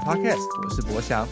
[0.00, 1.28] Podcast，我是博翔。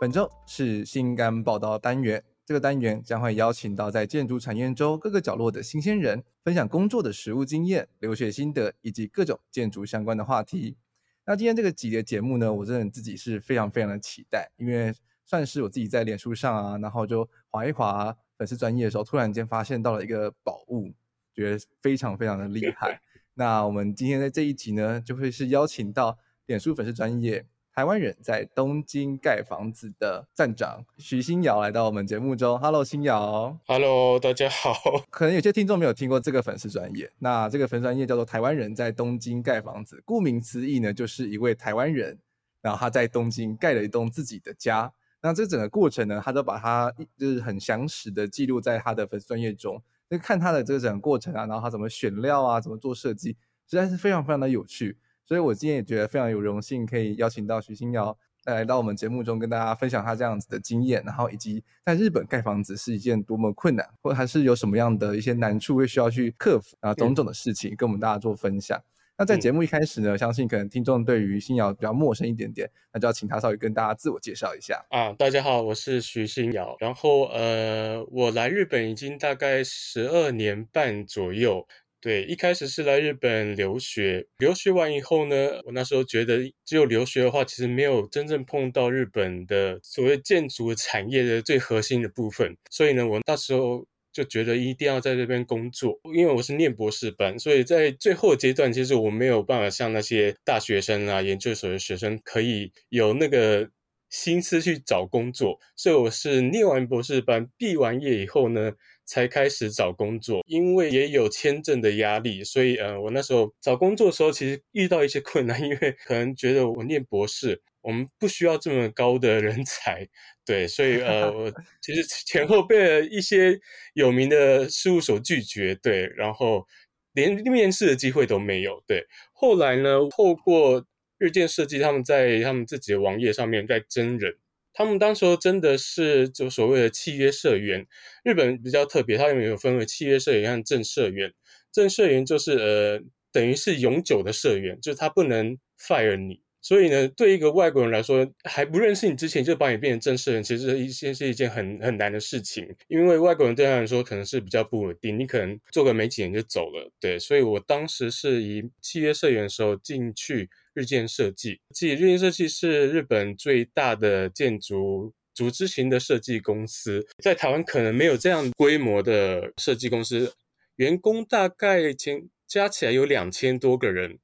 [0.00, 10.76] 本周是新肝报道单元，这个单元将会邀请到在建筑产业中各个角落的新鲜人，分享工作的实务经验、留学心得以及各种建筑相关的话题。
[11.24, 14.94] 那今天这个集的节目呢，我真的自己是非常非常的期待，因为
[15.24, 20.92] 算是我自己在脸书上啊，然后就划一滑粉丝专业的时候，突然间发现到了一个宝物，
[21.34, 23.00] 觉得非常非常的厉害。
[23.34, 27.46] 那我们今天在这一集呢，就会是邀请到脸书粉丝专页
[27.80, 32.58] 台湾人在东京盖房子的站长徐新尧来到我们节目中。
[32.58, 33.56] Hello，新尧。
[33.66, 34.74] Hello，大家好。
[35.08, 40.02] 可能有些听众没有听过这个粉丝专业，那这个粉丝专业叫做台湾人在东京盖房子。
[40.04, 42.18] 顾名思义呢，就是一位台湾人，
[42.60, 44.92] 然后他在东京盖了一栋自己的家。
[45.22, 49.82] 那这整个过程呢，他都把它就是很详实的记录在他的粉丝专业中。
[50.10, 54.98] 那看他的这个整个过程啊，然后他怎么选料啊，怎么做设计，实在是非常非常的有趣。
[55.30, 68.82] 所以我今天也觉得非常有荣幸，可以邀请到徐新瑶来到我们节目中，跟大家分享他这样子的经验，然后以及在日本盖房子是一件多么困难，或还是有什么样的一些难处会需要去克服啊，种种的事情跟我们大家做分享。
[69.16, 75.12] 那在节目一开始呢，相信可能听众对于新瑶比较陌生一点点，那就要请他稍微跟大家自我介绍一下啊。
[75.12, 81.64] 大家好，我是徐新瑶，然后呃，我来日本已经大概十二年半左右。
[82.00, 93.86] 对，一开始是来日本留学，留学完以后呢，我那时候觉得只有留学的话，其实没有真正碰到日本的所谓建筑产业的最核心的部分，所以呢，我那时候。
[94.12, 103.70] 就觉得一定要在这边工作，因为我是念博士班，所以在最后阶段，其实我没有办法像那些大学生啊、研究所的学生可以有那个
[104.08, 108.72] 心思去找工作，所以我是念完博士班、毕完业以后呢，
[109.10, 110.42] 才开始找工作。
[110.46, 117.60] 因为也有签证的压力，所以呃，我那时候找工作的时候，其实遇到一些困难， 因为可能觉得我念博士。
[117.82, 120.06] 我们不需要这么高的人才，
[120.44, 121.50] 对，所以呃，我
[121.80, 123.58] 其实前后被了一些
[123.94, 126.66] 有名的事务所拒绝，对，然后
[127.14, 129.06] 连面试的机会都没有，对。
[129.32, 130.84] 后来呢，透过
[131.16, 134.36] 日建设计，他们在他们自己的网页上面在征人，
[134.72, 137.86] 他们当时候真的是就所谓的契约社员，
[138.24, 141.32] 日本比较特别，它里面有分为契约社员和正社员，
[141.72, 143.00] 正社员就是呃，
[143.32, 146.40] 等于是永久的社员，就是他不能 fire 你。
[146.62, 152.68] 所以呢，对一个外国人来说，还不认识你之前就把你变成正式人，其实一件是一件很很难的事情。
[152.86, 156.92] 因为外国人对他来说可能是比较不稳定，你可能做个没几年就走了。
[157.00, 160.50] 对，所以我当时是以契约社员的时候进去
[160.80, 161.60] 日建设计。
[161.74, 170.32] 即日建设计是日本最大的建筑组织型的设计公司，在台湾可能没有这样规模的设计公司，
[170.76, 174.18] 员工大概前加起来有两千多个人。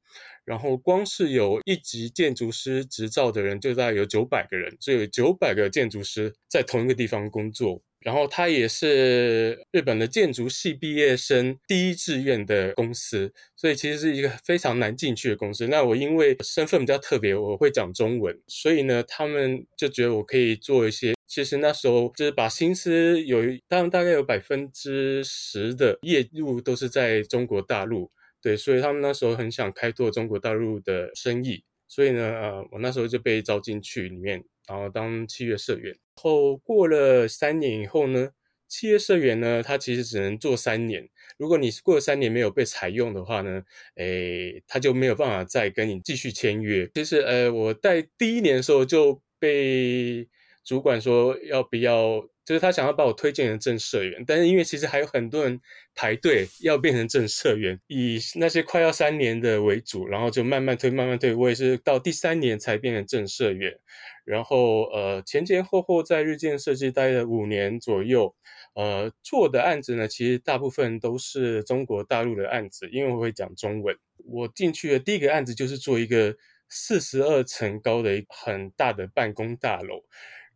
[0.45, 7.83] 然后光是有一级建筑师执照的人，就大概有九百个人，所以有九百个建筑师在同一个地方工作。
[8.07, 15.67] 然后他也是日本的建筑系毕业生第一志愿的公司，所以其实是一个非常难进去的公司。
[15.67, 21.15] 那我因为身份比较特别，我会讲中文，所以呢，他们就觉得我可以做一些。
[21.27, 28.13] 其实那时候就是把心思有，他们大概有百分之十的业务都是在中国大陆。
[28.41, 35.97] 对，所以他们那时候很想开拓中国大陆的生意，所以呢，呃，我那时候就被招进去里面，然后当契约社员。
[36.17, 38.31] 后过了三年以后呢，
[38.69, 41.09] 契约社员呢，他其实只能做三年。
[41.39, 43.63] 如果你过了三年没有被采用的话呢，
[43.97, 46.91] 诶，他就没有办法再跟你继续签约。
[46.95, 50.29] 其实，呃，我在第一年的时候就被
[50.65, 52.29] 主管说要不要。
[52.47, 55.61] 就是他想要把我推荐成正社员，但是因为其实还有很多人
[55.97, 61.35] 排队要变成正社员，以那些快要三年的为主，然后就慢慢推，慢慢推。
[61.35, 63.77] 我也是到第三年才变成正社员，
[64.25, 68.33] 然后呃前前后后在日建设计待了五年左右，
[68.75, 73.97] 呃做的案子呢，其实大部分都是中国大陆的案子，因为我会讲中文。
[74.25, 76.37] 我进去的第一个案子就是做一个
[76.69, 80.05] 四十二层高的很大的办公大楼。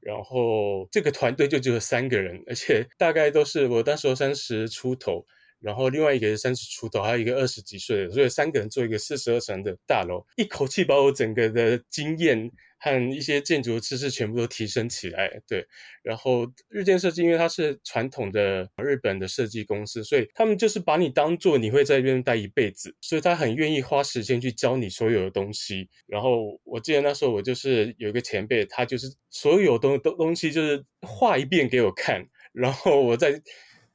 [0.00, 5.24] 然后这个团队就只有三个人，而且大概都是我当时三十出头，
[5.60, 12.50] 然后另外一个是三十出头，还有一个二十几岁的，所以三个人做一个四十二层的大楼，一口气把我整个的经验。
[12.80, 15.66] 和一些建筑知识全部都提升起来，对。
[16.02, 25.88] 然后日建设计，因为它是传统的日本的设计公司，所以他们就是把你当做你会在这边待一辈子，所以他很愿意花时间去教你所有的东西。
[26.06, 33.42] 然后我记得那时候我就是有一个前辈，他就是所有东东东西就是画一遍给我看，然后我再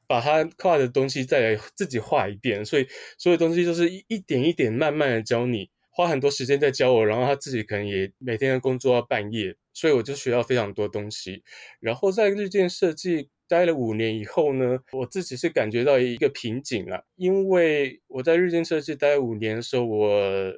[0.06, 2.86] 把他画的东西再来自己画一遍，所以
[3.18, 5.68] 所有东西就是一一点一点慢慢的教你。
[5.96, 11.42] 花很多时间在教我，然后他自己可能也每天工作到半夜，所以我就学到非常多东西。
[11.80, 20.52] 然后在日建设计待了五年以后呢，我自己是感觉到一个瓶颈了，因为我在日建设计待五年的时候，我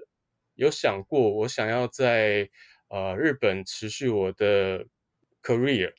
[0.57, 2.51] 有想过我想要在
[2.89, 4.85] 呃日本持续我的
[5.41, 5.93] career。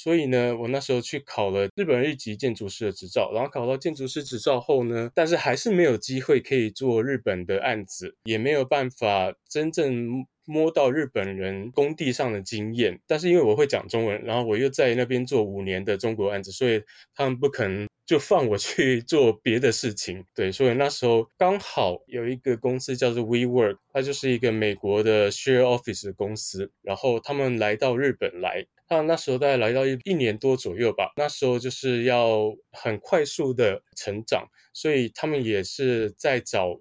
[0.00, 12.98] 所以呢，我那时候去考了日本一级建筑师的执照，然后考到建筑师执照后呢，但是还是没有机会可以做日本的案子，也没有办法真正摸到日本人工地上的经验。
[13.06, 16.82] 但是因为我会讲中文，然后我又在那边做五年的中国案子，所以
[17.14, 20.24] 他们不可能就放我去 做别的事情。
[20.34, 28.66] 对，所以那时候刚好有一个公司叫做 WeWork，它就是一个美国的 Share Office 的公司，然后他们来到日本来。
[28.90, 36.80] 他那时候大概来到一一年多左右吧，那时候就是要很快速的成长，所以他们也是在找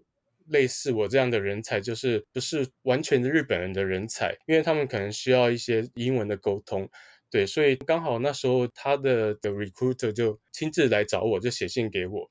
[0.50, 6.90] 类似我这样的人才，就是不是完全的日本人的人才，因为他们可能需要一些英文的沟通，
[7.30, 12.30] 对，所以刚好那时候他的的 recruiter 就亲自来找我，就写信给我，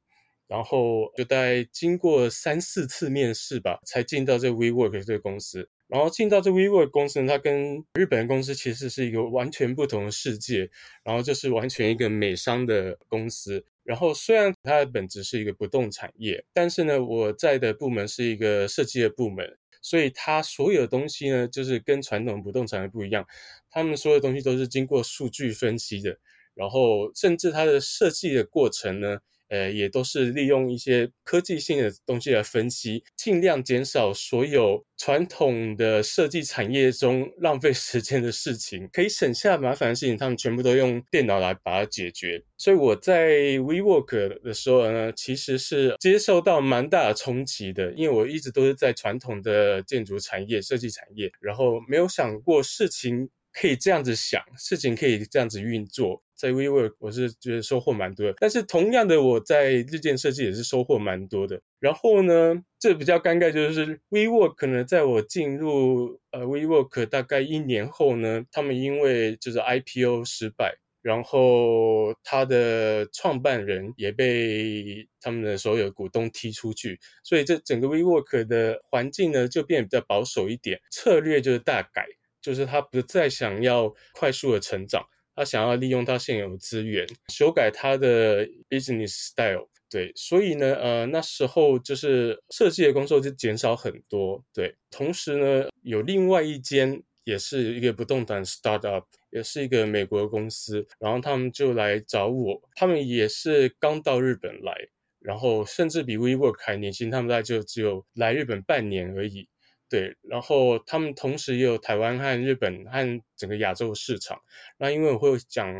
[0.48, 5.68] 然后就大概经过三四次面试吧，才进到这 WeWork 这个公司。
[5.88, 10.68] 然后进到这 WeWork 公司呢，它跟日本公司其实是一个完全不同的世界。
[11.04, 13.64] 然后就是完全一个美商的公司。
[13.86, 23.24] 然后虽然它的本质是一个不动产业，但是呢，我在的部门是一个设计的部门，所以它所有的东西呢，就是跟传统不动产的不一样。
[23.70, 26.18] 他们所有东西都是经过数据分析的，
[26.54, 29.18] 然后甚至它的设计的过程呢。
[29.48, 42.42] 呃，也都是利用一些科技性的东西来分析，尽量减少所有传统的设计产业中浪费时间的事情，可以省下麻烦的事情，他们全部都用电脑来把它解决。
[42.58, 43.28] 所以我在
[43.58, 56.22] WeWork 的时候呢，其实是接受到蛮大的冲击的，因为我一直都是在传统的建筑产业、设计产业，然后没有想过事情可以这样子想，事情可以这样子运作。
[56.36, 61.60] 在 WeWork 我是觉得收获蛮多的，但是同样的我在日建设计也是收获蛮多的。
[61.80, 82.06] 然后呢，这比较尴尬就是 WeWork 可能在我进入呃 WeWork 大概一年后呢，他们因为就是 IPO 失败，然后他的创办人也被他们的所有股东踢出去，所以这整个 WeWork 的环境呢就变得比较保守一点，策略就是大改，
[82.42, 85.06] 就是他不再想要快速的成长。
[85.36, 94.74] 他想要利用他现有的资源，修改他的 business style，对，所以呢，呃，那时候就是设计的工作就减少很多，对。
[94.90, 104.74] 同时呢，有另外一间也是一个不动产 startup，也是一个美国公司，然后他们就来找我，他们也是刚到日本来，
[105.20, 109.46] 然后甚至比 WeWork 还年轻，他们大概就只有来日本半年而已。
[109.88, 114.36] 对，然后他们同时也有台湾和日本和整个亚洲市场。
[114.78, 115.72] 那因为我会讲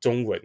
[0.00, 0.40] 中文，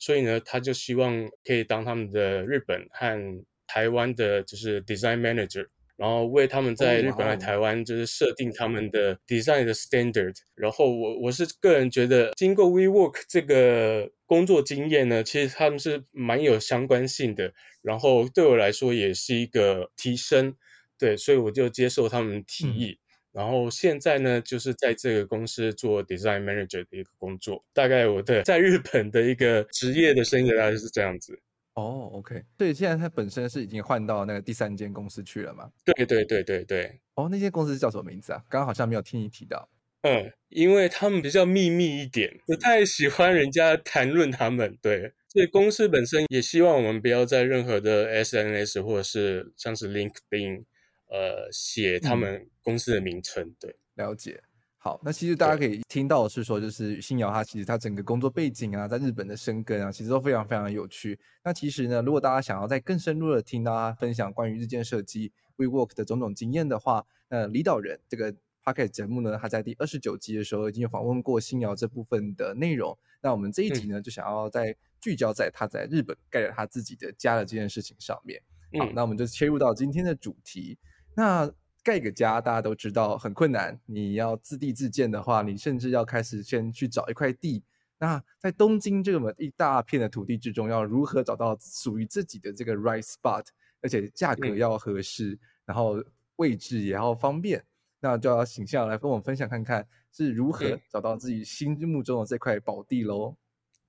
[0.00, 10.34] 所以呢，他就希望可以当他们的日本和台湾的，就是 design manager，然后为他们在日本和台湾就是设定他们的 design 的 standard。
[10.56, 17.54] 然后我我是个人觉得，经过 WeWork 这个工作经验呢，其实他们是蛮有相关性的。
[17.82, 20.56] 然后对我来说也是一个提升。
[20.98, 22.98] 对，所以我就接受他们提议，嗯、
[23.32, 27.64] 然后现在呢，就是在这个公司做 design manager 的一个工作。
[27.72, 31.38] 大概我的 在日本的一个职业的生涯大概是这样子。
[31.74, 35.70] 哦，OK，所以现在他本身是已经换到那个第三间公司去了嘛？
[35.84, 36.98] 对对对对对。
[37.16, 38.42] 哦，那间公司叫什么名字啊？
[38.48, 39.68] 刚刚好像没有听你提到。
[40.00, 44.78] 嗯，因为他们比较秘密一点，不太喜欢人家谈论他们。
[44.80, 50.64] 对，所以公司本身也希望我们不要在任何的 SNS 或者是像是 LinkedIn。
[51.08, 54.42] 呃，写他们公司的名称，嗯、对，了解。
[54.78, 61.18] 好，那其实大家可以听到的是说，就是信尧他其实他整个工作背景啊，在日本的生根啊，其实都非常非常有趣。
[61.42, 72.96] 那其实呢，如果大家想要再更深入的听到他分享关于日建设计 WeWork 的种种经验的话，那李导人这个 p o c k e t 节目呢，他在第二十九集的时候已经有访问过信尧这部分的内容。
[73.20, 78.40] 那我们这一集呢，嗯、就想要再聚焦在他在日本盖了他自己的家的这件事情上面。
[78.78, 80.78] 好，嗯、那我们就切入到今天的主题。
[81.16, 81.50] 那
[81.82, 83.80] 盖个家，大家都知道很困难。
[83.86, 87.64] 你要自地自建的话，你甚至要开始先去找一块地。
[87.98, 93.46] 那在东京这么一大片的土地之中，要如何找到属于自己的这个 right spot，
[93.80, 95.96] 而且价格要合适，嗯、然后
[96.36, 97.64] 位置也要方便，
[98.00, 103.34] 那就要请下来跟我们分享看看是如何找到自己心目中的这块宝地喽。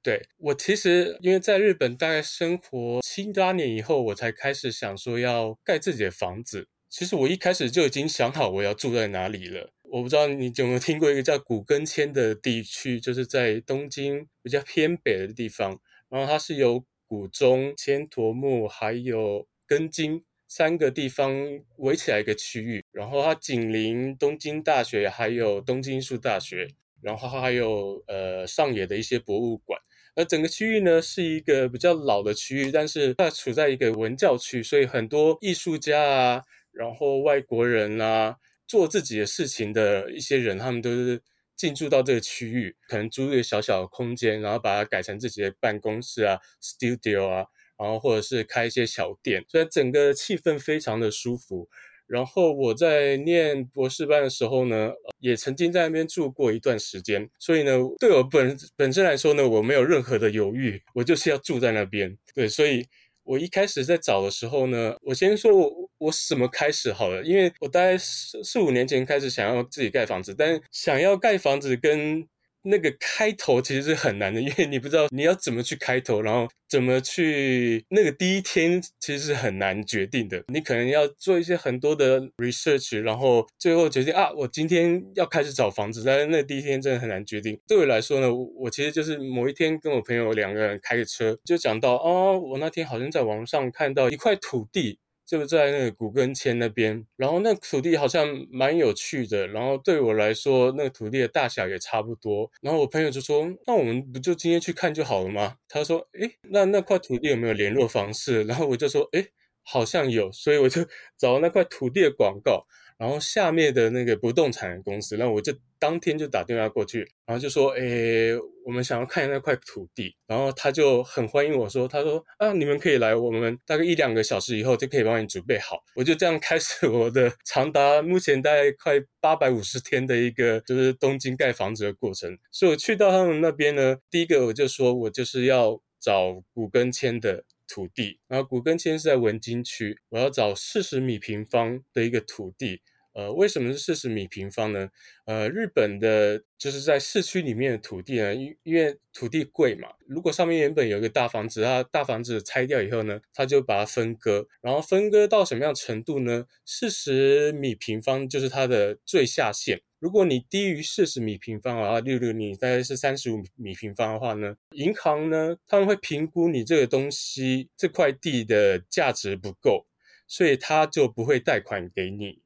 [0.01, 6.69] 对，我其实因为在日本大概生活七八年以后，我才开始想说要盖自己的房子。
[6.89, 9.71] 其实我一开始就已经想好我要住在哪里了。
[9.89, 15.79] 我不知道你有没有听过一个叫古根千的地区，就是在东京比较偏北的地方。
[16.09, 21.33] 然后它是由古中、千 tor 木还有根津三个地方
[21.77, 22.83] 围起来一个区域。
[22.91, 26.67] 然后它紧邻东京大学，还有东京艺术大学，
[27.01, 29.79] 然后还有呃上野的一些博物馆。
[30.15, 36.41] 而整个区域呢是一个比较老的区域，但是它处在一个文教区，所以很多艺术家啊，
[36.77, 38.35] 然后外国人啊。
[38.69, 41.21] 做自己的事情的一些人，他们都是
[41.55, 47.45] 进驻到这个区域，可能租一个小小的空间，然后把它改成自己的办公室啊、studio 啊，
[47.79, 51.69] 然后或者是开一些小店，所以整个气氛非常的舒服。
[52.07, 62.17] 然后我在念博士班的时候呢，也曾经在那边住过一段时间，所以呢，对我本本身来说呢，我没有任何的犹豫，我就是要住在那边。
[62.35, 62.85] 对，所以。
[63.27, 72.25] 我一开始在找的时候呢，我先说我我怎么开始好了，因为我大概四四五年前开始想要自己盖房子，但想要盖房子跟
[72.69, 80.43] 那个开头其实是很难的，因为你不知道你要怎么去开头，然后怎么去那个第一天其实是很难决定的。
[80.49, 87.57] 你可能要做一些很多的 research，然后最后决定啊，我今天要开始找房子，但是那第一天真的很难决定。
[87.67, 94.99] 对我来说呢，我其实就是某一天跟我朋友两个人开个车，就讲到哦，我那天好像在网上看到一块土地。
[95.27, 102.49] 就在那个古根签那边，然后那土地好像蛮有趣的，然后对我来说，那个土地的大小也差不多。
[102.61, 109.27] 然后我朋友就说：“那我们不就今天去看就好了吗？”他说：“诶，那那块土地有没有联络方式？”然后我就说：“诶，
[109.63, 110.81] 好像有。”所以我就
[111.17, 112.65] 找了那块土地的广告。
[112.97, 118.35] 然后下面的那个不动产公司，那我就当天就打电话过去，然后就说：“诶，
[118.65, 132.37] 我们想要看那块土地。”然后他就很欢迎我说：“他说啊，你们可以来，我们大概一两个小时以后就可以帮你准备好。”我就这样开始我的长达目前大概快八百五十天的一个就是东京盖房子的过程。
[132.51, 137.43] 所以我去到他们那边呢，第一个我就说我就是要找古根签的。
[137.67, 142.81] 土地，然后古根千是在文京区，我要找四十米平方的一个土地。
[143.13, 144.89] 呃，为什么是四十米平方呢？
[145.25, 149.87] 呃，日本的就是在市区里面的土地呢，因因为土地贵嘛。
[150.07, 156.45] 如果上面原本有一个大房子，它大房子拆掉以后呢，它就把它分割，然后分割到什么样程度呢？
[156.63, 159.81] 四十米平方就是它的最下限。
[159.99, 169.87] 如果你低于四十米平方啊，例如你大概是三十五米平方的话呢，银行呢，他们会评估你这个东西这块地的价值不够，
[170.27, 172.41] 所以他就不会贷款给你。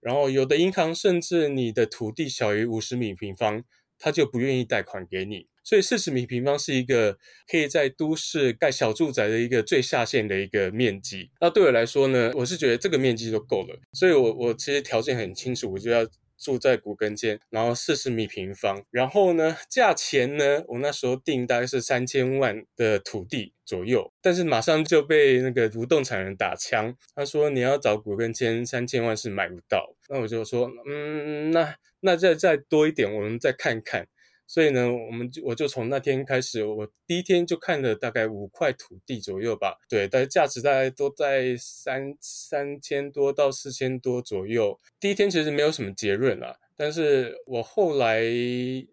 [0.00, 3.64] 然后有的银行甚至你的土地小于五十米平方，
[3.98, 5.48] 他就不愿意贷款给你。
[5.62, 11.30] 所以四十米平方是一个可以在都市盖小住宅的一个最下限的一个面积。
[11.40, 13.78] 那对我来说呢，我是觉得这个面积就够了。
[13.92, 16.04] 所以我我其实条件很清楚，我就要
[16.40, 18.82] 住在古根千，然后四十米平方。
[18.90, 29.94] 然后呢，价钱呢，我那时候定大概是三千万的土地左右，但是马上就被那个不动产人打枪，他说你要找古根千三千万是买不到。
[30.08, 34.08] 那我就说，嗯，那那再再多一点，我们再看看。
[34.50, 44.76] 所以呢，我们就我就从那天开始，我第一天就看了大概五块土地左右吧，对，但价值大概都在三三千多到四千多左右。
[44.98, 48.24] 第一天其实没有什么结论啦，但是我后来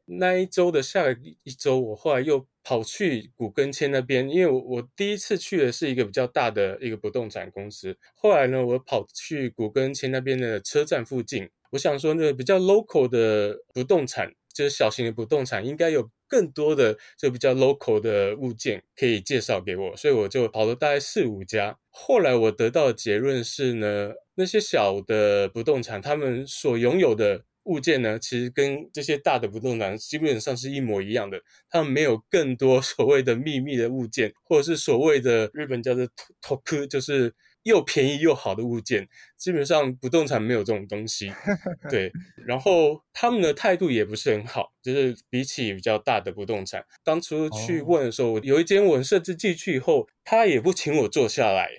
[0.06, 1.12] 那一周的下
[1.44, 14.32] 一周，我后来又跑去古根千那边，因为我我第一次去的是一个比较大的一个不动产公司，后来呢，我跑去古根千那边的车站附近，我想说那个比较 local 的不动产。
[14.58, 21.78] 就是小型的不动产应该有更多的就比较 local 的物件可以介绍给我，所以我就跑了大概四五家。
[21.92, 31.40] 后来我得到的结论是呢，那些小的不动产他们所拥有的物件呢，其实跟这些大的不动产基本上是一模一样的。
[31.70, 36.04] 他们没有更多 所谓的秘密的物件，或者是所谓的日本叫做
[36.42, 37.36] トク，就是。
[37.68, 41.32] 又便宜又好的物件，基本上不动产没有这种东西。
[41.92, 42.12] 对，
[42.48, 51.70] 然后他们的态度也不是很好，就是比起比较大的不动产，当初去问的时候，有一间我设置进去以后，他也不请我坐下来，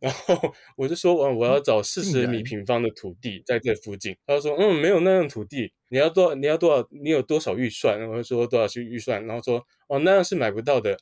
[0.00, 4.16] 然后我就说，我我要找四十米平方的土地在这附近。
[4.26, 7.98] 他说，嗯，没有那样土地，你要多，你要多少，你有多少预算？
[8.08, 10.98] 我就说多少去预算，然后说，哦，那样是买不到的。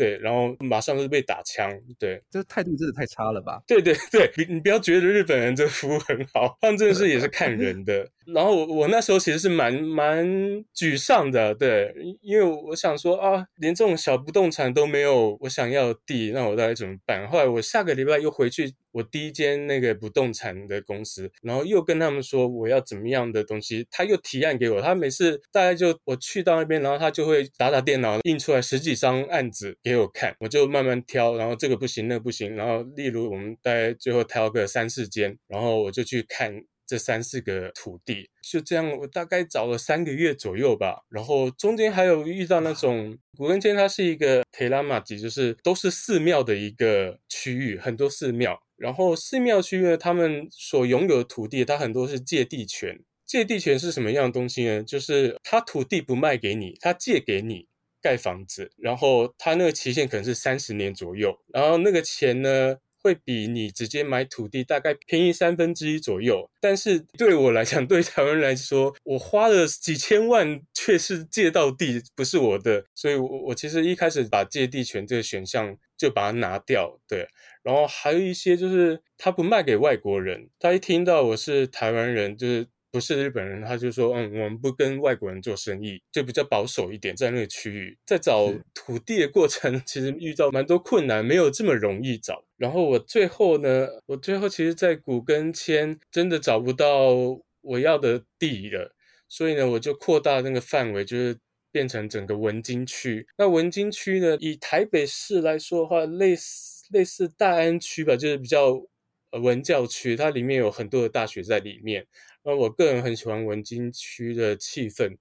[0.00, 1.70] 对，然后马上就被打枪。
[1.98, 3.62] 对，这态度真的太差了吧？
[3.66, 8.08] 对对对，你你不要觉得日本人这服务很好，他们真的是也是看人的。
[8.24, 10.26] 然后我我那时候其实是蛮蛮
[10.74, 11.92] 沮丧的，对，
[12.22, 17.28] 因为我想说啊，连这种小不动产都没有我想要的地，那我到底怎么办？
[17.28, 24.80] 后来我下个礼拜又回去我第一间那个不动产的公司，然后又跟他们说我要怎么样的东西，他又提案给我。
[24.80, 36.62] 他每次大概就我去到那边，然后他就会打打电脑，印出来十几张案子给我看，我就慢慢挑，然后这个不行，那个不行，然后例如我们大概最后挑个三四间，然后我就去看。
[36.90, 41.04] 这三四个土地，就这样，我大概找了三个月左右吧。
[41.08, 48.60] 然后中间还有遇到那种古根签，它是一个提拉玛吉，就是都是寺庙的一个区域，很多寺庙。
[48.76, 52.98] 然后寺庙区域呢，他们所拥有的土地，它很多是借地权。
[53.24, 54.82] 借地权是什么样的东西呢？
[54.82, 57.68] 就是他土地不卖给你，他借给你
[58.02, 77.26] 盖房子，然后他那个期限可能是三十年左右，然后那个钱呢，会比你直接买土地大概便宜三分之一左右，但是对我来讲， 对台湾人来说，我花了几千万却是借到地，不是我的，所以我我其实一开始把借地权这个选项就把它拿掉，对，
[77.62, 82.68] 然后还有一些就是他不卖给外国人，他一听到我是台湾人，就是。
[82.92, 92.44] 不是日本人，他就说，嗯，我们不跟外国人做生意，就比较保守一点，在那个区域，在找土地的过程，其实遇到蛮多困难，没有这么容易找。
[92.56, 97.14] 然后我最后呢，我最后其实，在古根签真的找不到
[97.60, 98.92] 我要的地了，
[99.28, 101.38] 所以呢，我就扩大那个范围，就是
[101.70, 103.24] 变成整个文京区。
[103.38, 108.82] 那文京区呢，以台北市来说的话，类似类似大安区吧，就是比较
[109.30, 112.04] 呃文教区，它里面有很多的大学在里面。
[112.42, 115.16] 那我个人很喜欢文京区的气氛，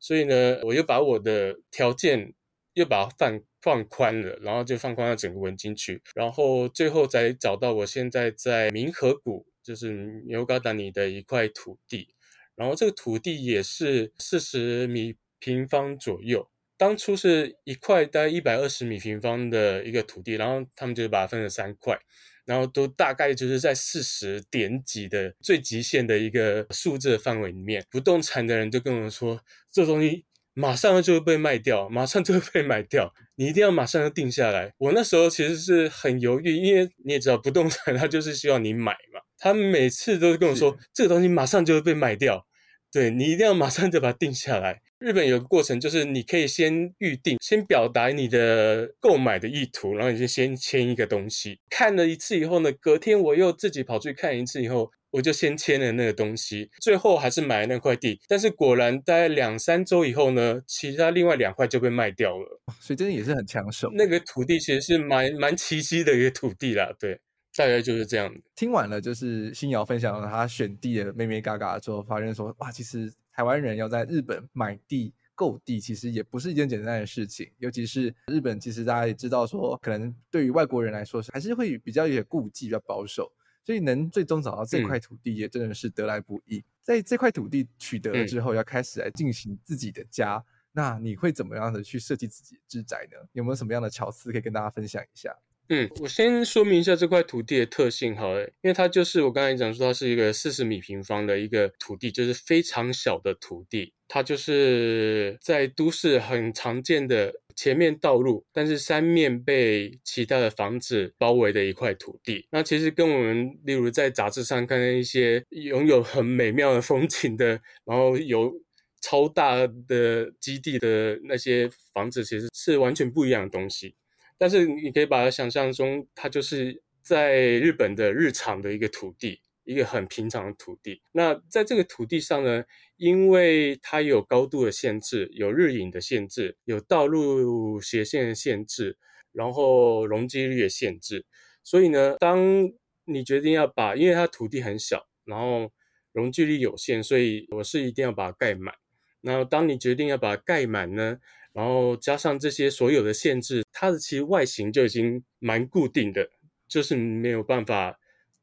[0.00, 2.34] 所以呢，我又把我的条件
[2.74, 9.92] 又把它放放宽了，然后就放宽了整个文京区，然后最后才找到我现在在明和谷，就是
[10.26, 12.08] 牛高达尼的一块土地，
[12.56, 21.96] 然后这个土地也是四十米平方左右，当初是一块大概一百二十米平方的一个土地，然后他们就把它分成三块。
[22.44, 29.40] 然后都大概就是在四十点几的最极限的一个数字的范围里面，不动产的人就跟我说，
[29.72, 34.72] 这东西马上就会被卖掉，马上就会被卖掉，你一定要马上就定下来。
[34.78, 42.46] 我那时候其实是很犹豫，因为你也知道，不动产它就是希望你买嘛，他每次都是跟我说，这个东西马上就会被卖掉，
[42.92, 44.80] 对，你一定要马上就把它定下来。
[45.04, 51.60] 日本有个过程，就是你可以先预定，先表达你的购买的意图，然后你就先签一个东西。
[51.68, 56.70] 看了一次以后呢，隔天我又自己跑去看一次，以后我就先签了那个东西。
[56.80, 62.62] 最后还是买了那块地，但是果然大概两三周以后呢，其他另外两块就被卖掉了。
[62.80, 63.90] 所以真的也是很抢手。
[63.92, 67.20] 那个土地其实是蛮蛮奇迹的一个土地啦，对，
[67.54, 68.34] 大概就是这样。
[68.56, 73.12] 听完了就是新瑶分享了他选地的妹妹嘎嘎之后，发现说哇，其实。
[73.34, 77.50] 台湾人要在日本买地购地，其实也不是一件简单的事情。
[77.58, 83.30] 尤其是日本，其实大家也知道说，可能对于外国人来说，还是会比较有点顾忌，比较保守。
[83.66, 86.58] 所以能最终找到这块土地，也真的是得来不易。
[86.58, 93.16] 嗯、在这块土地取得了之后，要开始来进行自己的家，嗯、那你会怎么样的去设计自己的住宅呢？
[93.32, 95.34] 有没有什么样的巧思可以跟大家分享一下？
[95.68, 103.94] 嗯，我先说明一下这块土地的特性好了，因为它就是我刚才讲说，它是一个四十米平方的一个土地，就是非常小的土地。
[104.06, 112.46] 它就是在都市很常见的前面道路，但是三面被其他的房子包围的一块土地。
[112.50, 118.52] 那其实跟我们例如在杂志上看到一些拥有很美妙的风景的，然后有
[119.00, 123.94] 超大的基地的那些房子，其实是完全不一样的东西。
[124.38, 131.02] 但是你可以把它想象中，它就是在日本的日常的一个土地，一个很平常的土地。
[131.12, 132.64] 那在这个土地上呢，
[132.96, 138.98] 因为它有高度的限制，有日影的限制，有道路斜线的限制，
[139.32, 141.24] 然后容积率的限制，
[141.62, 142.70] 所以呢，当
[143.04, 145.70] 你决定要把，因为它土地很小，然后
[146.12, 148.74] 容积率有限，所以我是一定要把它盖满。
[149.20, 151.18] 然后当你决定要把它盖满呢，
[151.52, 156.26] 然后加上这些所有的限制，它的其实外形就已经蛮固定的，
[156.66, 157.98] 就是没有办法，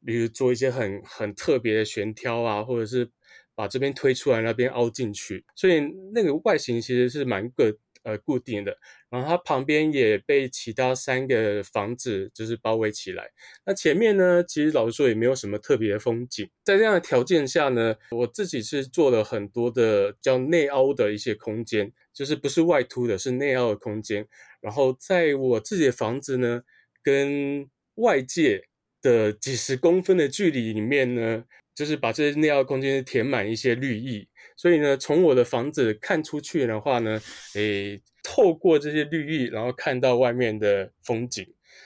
[0.06, 3.10] 比如做一些很很特别的悬挑啊，或者是
[3.56, 5.80] 把这边推出来，那边凹进去，所以
[6.14, 7.76] 那个外形其实是蛮个。
[8.04, 8.76] 呃，固定的，
[9.10, 13.30] 然后它旁边也被其他三个房子就是包围起来。
[13.64, 16.50] 那前面呢，其实老实说也没有什么特别的风景。
[16.64, 24.26] 在这样的条件下呢，我自己是做了很多的叫内凹的一些空间，就是不是外凸的，是内凹的空间。
[24.60, 26.62] 然后在我自己的房子呢，
[27.02, 28.64] 跟外界
[29.00, 31.44] 的几十公分的距离里面呢，
[31.74, 34.28] 就是把这些内凹空间填满一些绿意。
[34.56, 37.20] 所以呢，从我的房子看出去的话呢，
[37.54, 41.44] 诶，透过这些绿意，然后看到外面的风景，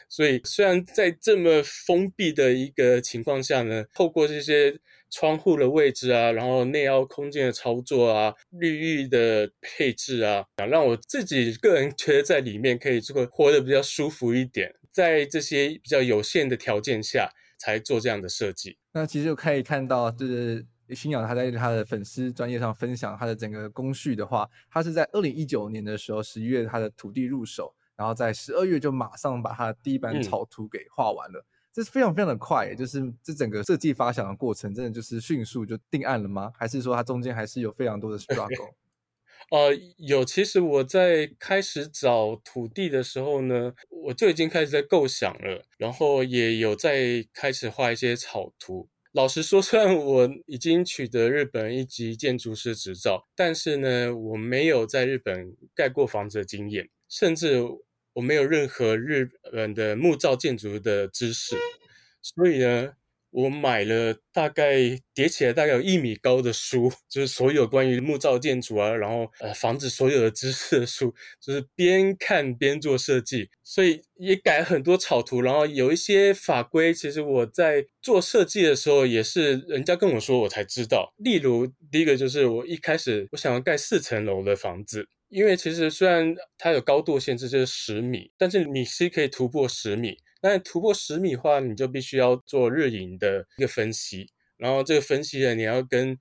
[0.09, 4.79] 所以虽然在这么封闭的一个情况下呢，透过这些
[5.11, 18.79] 窗户的位置啊，然后内凹空间的操作啊，绿意的配置啊，想让我自己个人觉得在里面可以这个活得比较舒服一点，在这些比较有限的条件下才做这样的设计。
[18.93, 20.67] 那其实就可以看到，就是。
[20.95, 36.53] 新鸟他在他的粉丝专业上分享他的整个工序的话，他是在二零一九年的时候十一月他的土地入手，然后在十二月就马上把它的第一版草图给画完了，嗯、这是非常非常的快，就是这整个设计发想的过程真的就是迅速就定案了吗？
[36.55, 38.73] 还是说它中间还是有非常多的 struggle？
[39.53, 48.89] 呃，有，其实我在开始找土地的时候呢，我就已经开始在构想了，然后也有在开始画一些草图。
[49.13, 57.63] 老实说， 虽然我已经取得日本一级建筑师执照，但是呢，我没有在日本盖过房子的经验，甚至
[58.17, 61.57] 我没有任何日本的木造建筑的知识，
[62.21, 62.95] 所以呢。
[63.31, 81.13] 我买了大概叠起来大概有一米高的书，就是所有关于木造建筑啊，然后呃房子所有的知识的书，就是边看边做设计，所以也改很多草图，然后有一些法规，其实我在做设计的时候也是人家跟我说我才知道。
[81.19, 90.19] 例如第一个就是我一开始我想要盖四层楼的房子，因为其实虽然它有高度限制就是十米，但是你是可以突破十米。
[90.41, 96.19] 但突破十米的话，你就必须要做日影的一个分析，然后这个分析呢，你要跟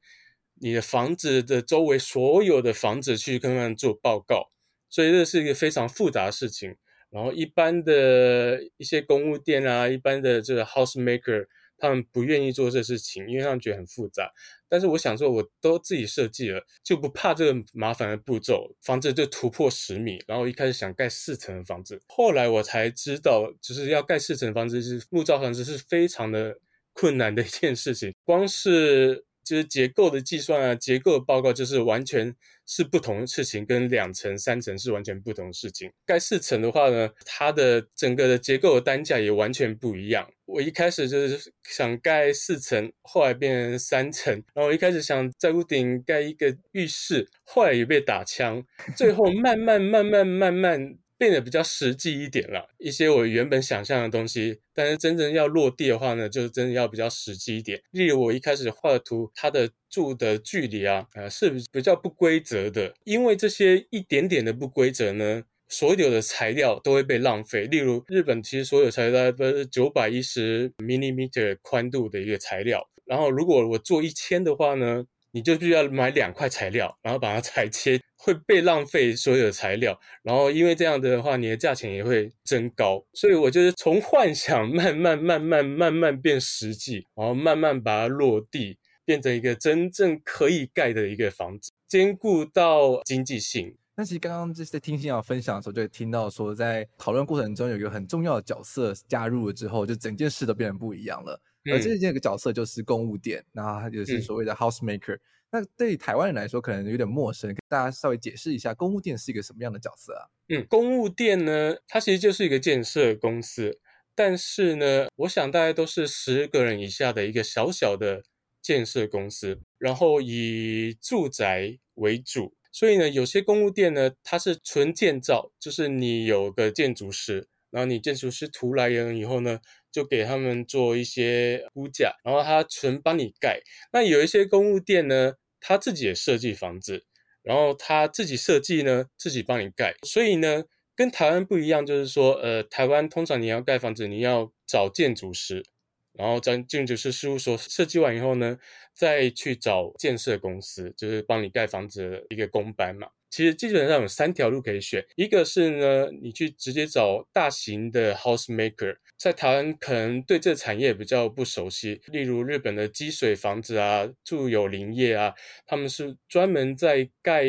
[0.61, 4.51] 你的房子的周围所有的房子去跟他们做报告，
[4.89, 6.75] 所以这是一个非常复杂的事情。
[7.11, 11.45] 然后一般的一些公务店啊，一般的这个 house maker。
[11.77, 14.31] 他们不愿意做这事情，因为他们觉得很复杂。
[14.67, 18.75] 但是我想说，我都自己设计了，就不怕这个麻烦的步骤。
[18.81, 26.57] 房子就突破十米，然后一开始想盖四层的房子，后来我才知道，就是要盖四层房子是木造房子是非常的
[26.93, 29.25] 困难的一件事情，光是。
[29.45, 35.91] 就是结构的计算啊，结构的报告就是完全是不同的事情，跟两层、三层是完全不同的事情。
[36.05, 40.27] 盖四层的话呢，它的整个的结构的单价也完全不一样。
[40.45, 48.63] 我一开始就是想盖四层，后来变成三层，然后一开始想在屋顶盖一个浴室，后来也被打枪，
[48.95, 50.97] 最后慢慢、慢慢、慢慢。
[51.17, 57.81] 变得比较实际一点了，一些我原本想象的东西，但是真正要落地的话呢，就是真的要比较实际一点。
[57.91, 67.65] 例如我一开始画的图，它的住的距离啊，呃，是比较不规则的，因为这些一点点的不规则呢，所有的材料都会被浪费。
[67.65, 77.99] 例如日本其实所有材料都是九百一十 millimeter 宽度的一个材料，然后如果我做一千的话呢，你就必须要买两块材料，然后把它裁切。
[78.17, 83.05] 会被浪费所有的材料，然后因为这样的话，你的价钱也会增高。
[83.13, 93.75] 所以我就是从幻想慢慢、慢慢、慢慢变实际，然后慢慢把它落地，变成一个真正可以盖的一个房子，兼顾到经济性。
[93.95, 101.39] 那其实刚刚就是在听星洋分享的时候，就听到说，在讨论过程中有一个很重要的角色加入了之后，就整件事都变得不一样了。
[101.65, 105.15] 嗯、而这件个角色就是公务店，那它就是所谓的 house maker。
[105.15, 110.27] 嗯那对于台湾人来说，可能有点陌生，跟大家稍微解释一下，公务店是一个什么样的角色啊？
[110.49, 113.79] 嗯，公务店呢，它其实就是一个建设公司，
[114.13, 118.23] 但是呢，我想大概都是十个人以下的一个小小的
[118.61, 129.61] 建设公司，然后以住宅为主，所以呢，有些公务店呢，它是纯建造，就是你有个建筑师，然后你建筑师图来人以后呢，
[129.95, 133.61] 就给他们做一些估价，然后他纯帮你盖。
[133.93, 137.05] 那有一些公务店呢，他自己也设计房子，
[137.41, 139.95] 然后他自己设计呢，自己帮你盖。
[140.03, 140.65] 所以呢，
[140.97, 145.63] 跟台湾不一样，就是说，呃，台湾通常你要盖房子，你要找建筑师，
[146.11, 148.57] 然后在建筑师事务所设计完以后呢，
[148.93, 153.07] 再去找建设公司，就是帮你盖房子的一个工班嘛。
[153.35, 165.33] 其实基本上有三条路可以选，一个是呢，你去直接找大型的 house maker，在台湾可能对这产业比较不熟悉，例如日本的积水房子啊、住友林业啊，
[165.65, 167.43] 他们是专门在盖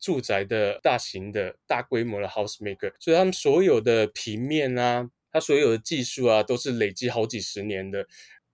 [0.00, 8.06] 住宅的大型的大规模的 house maker，所以他们所有的平面啊，他所有的技术啊，都是累积好几十年的，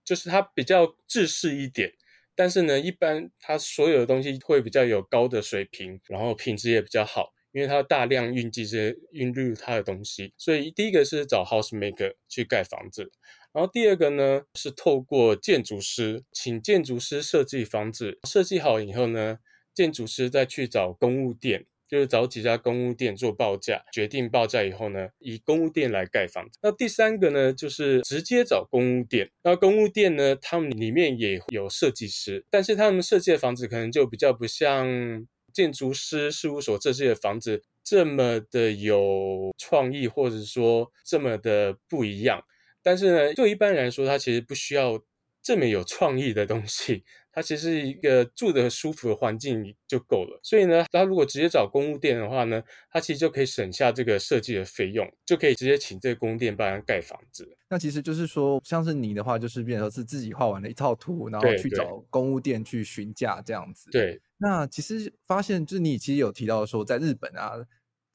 [0.03, 1.93] 就是它比较制式一点。
[2.35, 10.33] 但是呢，一般它所有的东西会比较有高的水平，然后品质也比较好，因为它大量运进这些运入它的东西。
[10.37, 13.09] 所以第一个是找 house maker 去盖房子，
[13.53, 19.37] 然后第二个呢是透过建筑师，请建筑师设计房子，设计好以后呢，
[19.73, 21.65] 建筑师再去找公务店，
[21.95, 26.59] 就是找几家公务店做报价，决定报价以后呢，以公务店来盖房子。
[26.61, 29.31] 那第三个呢，就是直接找公务店。
[29.43, 42.43] 那公务店呢，他们里面也有设计师，但是他们设计的房子可能就比较不像建筑师事务所设计的房子这么的有创意，或者说这么的不一样。
[42.83, 45.01] 但是呢，对一般人来说，他其实不需要
[45.41, 47.05] 这么有创意的东西。
[47.35, 57.45] 它其实一个住的舒服的环境就够了，所以呢，他如果直接找公务店的话呢，他其实就可以省下这个设计的费用，就可以直接请这个公务店帮他盖房子。
[57.69, 63.89] 那其实就是说，像是你的话，就是变成说是自己画完了一套图，然后去找公务店去询价这样子。
[63.91, 67.65] 对，那其实发现，就是你其实有提到说，在日本啊。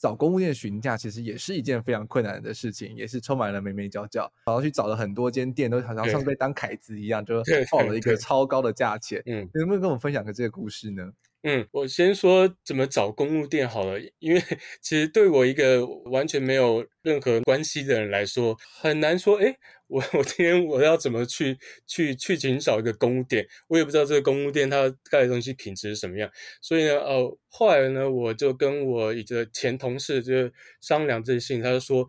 [0.00, 9.22] 找公务店询价其实也是一件非常困难的事情，也是充满了眉眉角角，然后去找了很多间店，都好像像被当凯子一样，就 报了一个超高的价钱。
[9.26, 11.12] 嗯，能不能跟我们分享个这个故事呢？
[11.44, 14.40] 嗯，我先说怎么找公务店好了，因为
[14.82, 23.46] 其实对我一个完全没有任何关系的人来说，很难说，诶我我今天我要怎么去去去寻找一个公务店？
[23.68, 26.30] 我也不知道这个公务店它盖的东西品质是什么样。
[26.60, 30.50] 所以呢，呃，后来呢，我就跟我一个前同事就
[30.82, 32.06] 商量这些事情，他就说，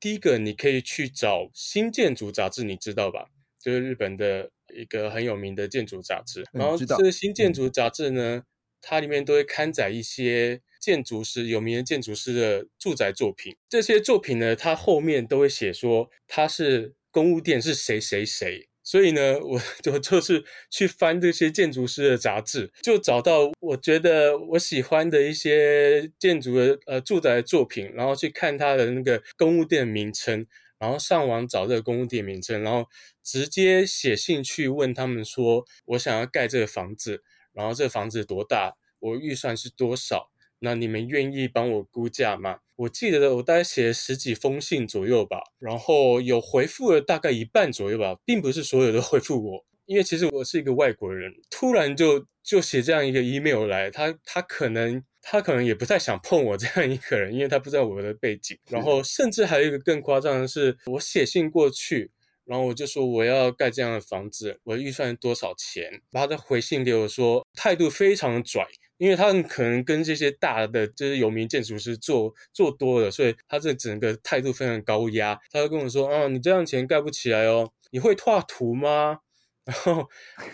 [0.00, 3.26] 第一个你可以去找《新建筑杂志》，你知道吧？
[3.62, 6.44] 就是日本的一个很有名的建筑杂志。
[6.52, 8.44] 然后这个《新建筑杂志》呢，嗯、
[8.82, 13.56] 它里面都会刊载一些建筑师有名的建筑师的住宅作品。
[13.70, 16.94] 这些作品呢，它后面都会写说它是。
[17.14, 30.46] 公务店是谁谁谁，所以呢，我 就就是去翻这些建筑师的杂志，就找到我觉得我喜欢的一些建筑的呃住宅的作品，然后去看他的那个公务店名称，
[30.78, 32.86] 然后上网找这个公务店名称，然后
[33.22, 40.30] 直接写信去问他们说，我想要盖这个房子，然后这房子多大，我预算是多少。
[40.64, 42.58] 那你们愿意帮我估价吗？
[42.76, 62.12] 我记得我大概写了十几封信左右吧，然后有回复了大概一半左右吧，并不是所有都回复我，因为其实我是一个外国人，突然就就写这样一个 email 来，他他可能他可能也不太想碰我这样一个人，因为他不知道我的背景，然后甚至还有一个更夸张的是，我写信过去，
[62.44, 68.66] 然后我就说我要盖这样的房子，我的预算多少钱，然后他回信给我说态度非常拽。
[68.98, 75.36] 因为他可能跟这些大的就是有名建筑师做做多了，所以他这整个态度非常高压。
[75.50, 79.18] 他就跟我说：“啊，你这样钱盖不起来哦，你会画图吗？
[79.66, 80.08] 然后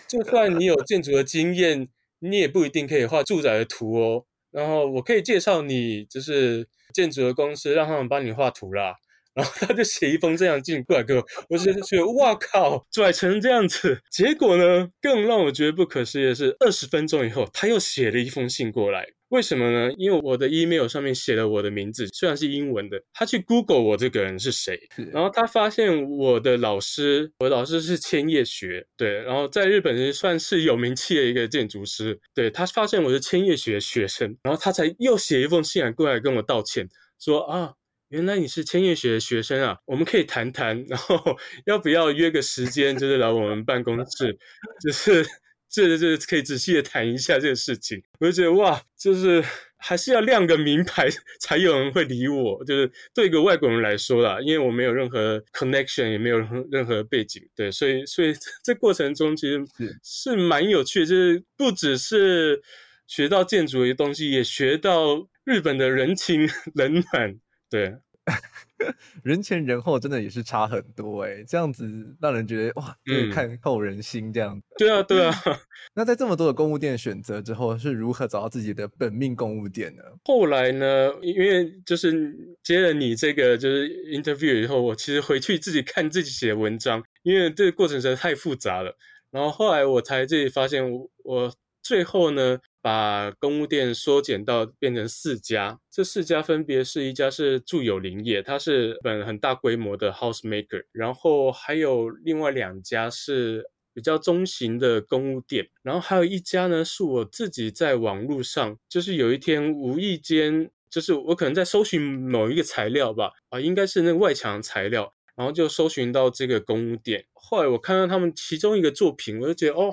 [0.09, 1.89] 就算你有建筑的经验，
[2.21, 4.25] 你也不一定可以画住宅的图哦。
[4.51, 8.95] 然后我可以介绍你就是建筑的公司，让他们帮你画图啦。”
[9.39, 14.01] 然后他就写一封这样信过来给我，我就觉得哇靠，拽成这样子。
[14.11, 19.07] 结果呢，更让我觉得不可思议的是，二十分钟以后，他又写了一封信过来。
[19.29, 19.93] 为什么呢？
[19.97, 23.01] 因为我的 email 上面写了我的名字，虽然是英文的。
[23.13, 24.77] 他去 Google 我这个人是谁，
[25.13, 32.19] 然后他发现我的老师，我的老师是千叶学，对，然后在日本是算是有名气的一个建筑师。
[32.35, 36.89] 对，他发现我是千叶学学生，然后他才又写一封信来过来跟我道歉，
[37.21, 37.75] 说啊。
[38.09, 44.39] 原来你是千叶学的学生啊，我们可以谈谈，然后 要不要约个时间，就是来我们办公室，
[44.83, 45.27] 就是
[45.69, 48.03] 这这可以仔细的谈一下这个事情。
[48.19, 49.45] 我就觉得哇，就是
[49.77, 51.07] 还是要亮个名牌
[51.41, 56.39] 才有人会理我，就是对一个外国人来说啦，因为我没有任何 connection，也没有
[56.71, 58.33] 任何背景，对，所以所以
[58.65, 59.63] 这过程中其实
[60.03, 62.63] 是蛮有趣的，就是不只是
[63.07, 67.39] 学到建筑的东西，也学到日本的人情 冷暖。
[67.71, 67.97] 对，
[69.23, 74.57] 人前人后真的也是差很多哎，这样子让人觉得哇，可以看透人心这样。
[74.57, 75.35] 嗯、对啊，对啊。
[75.95, 80.03] 那在这么多的公务店选择之后，是如何找到自己的本命公务店呢？
[80.25, 88.97] 后来呢，因为就是接了你这个就是 interview 以后，我其实回去自己看自己写文章，因为这个过程实在太复杂了。
[89.31, 92.59] 然后后来我才自己发现我，我最后呢。
[92.81, 119.93] 把公务店缩减到变成四家，这四家分别是一家是住友林业，它是本很大规模的 house maker，然后还有另外两家是比较中型的公务店，然后还有一家呢是我自己在网络上，就是有一天无意间，就是我可能在搜寻某一个材料吧，啊，应该是那个外墙材料，然后就搜寻到这个公务店，后来我看到他们其中一个作品，我就觉得哦，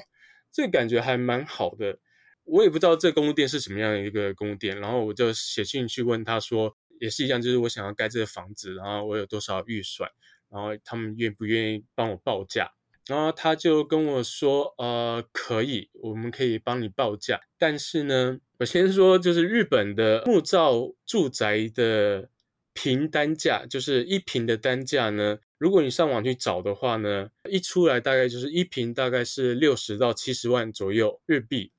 [0.52, 1.98] 这个感觉还蛮好的。
[2.46, 10.10] 我也不知道这公务店是什么样的一个公务店，然后我就写信去问他说，也是一样，就是我想要盖这个房子，然后我有多少预算，
[10.50, 12.72] 然后他们愿不愿意帮我报价，
[13.08, 22.30] 然后他就跟我说，呃，可以，我们可以帮你报价，但是呢，我先说，就是日本的木造住宅的
[22.74, 25.40] 平单价，就是一平的单价呢。
[25.58, 31.72] 如果你上网去找的话呢，一出来大概就是一平大概是六十到七十万左右日币。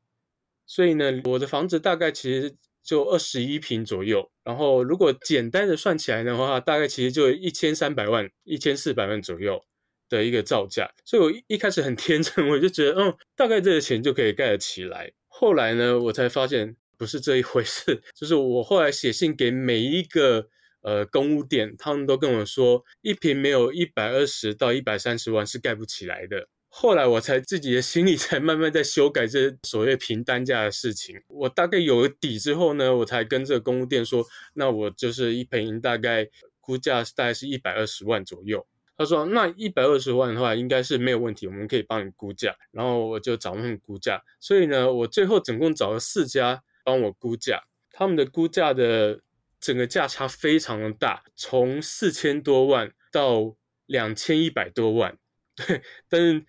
[0.66, 4.30] 所以呢，我的房子大概其实就二十一平左右。
[4.44, 9.64] 然后如果简单的算起来的话，大概其实就一千三百万、一千四百万左右
[10.08, 10.90] 的一个造价。
[11.04, 15.12] 所以我一开始很天真，我就觉得，嗯，大概这个钱就可以盖得起来。
[15.28, 18.02] 后来呢，我才发现不是这一回事。
[18.14, 20.48] 就是我后来写信给每一个。
[20.82, 26.48] 呃，公屋店他们都跟我说，一平没有一百二十到一百三十万是盖不起来的。
[26.68, 31.20] 后来我才自己的心里才慢慢在修改这所谓坪单价的事情。
[31.28, 34.24] 我大概有了底之后呢，我才跟这个公屋店说，
[34.54, 36.28] 那我就是一坪大概
[36.60, 38.66] 估价大概是一百二十万左右。
[38.96, 42.54] 他说，那一百二十万的话应该是没有问题，我们可以帮你估价。
[42.72, 44.22] 然后我就找他们估价。
[44.40, 49.20] 所以呢，我最后总共找了四家帮我估价，他们的估价的。
[49.58, 55.16] 整个价差非常的大，从四千多万到两千一百多万，
[55.56, 56.44] 对， 但是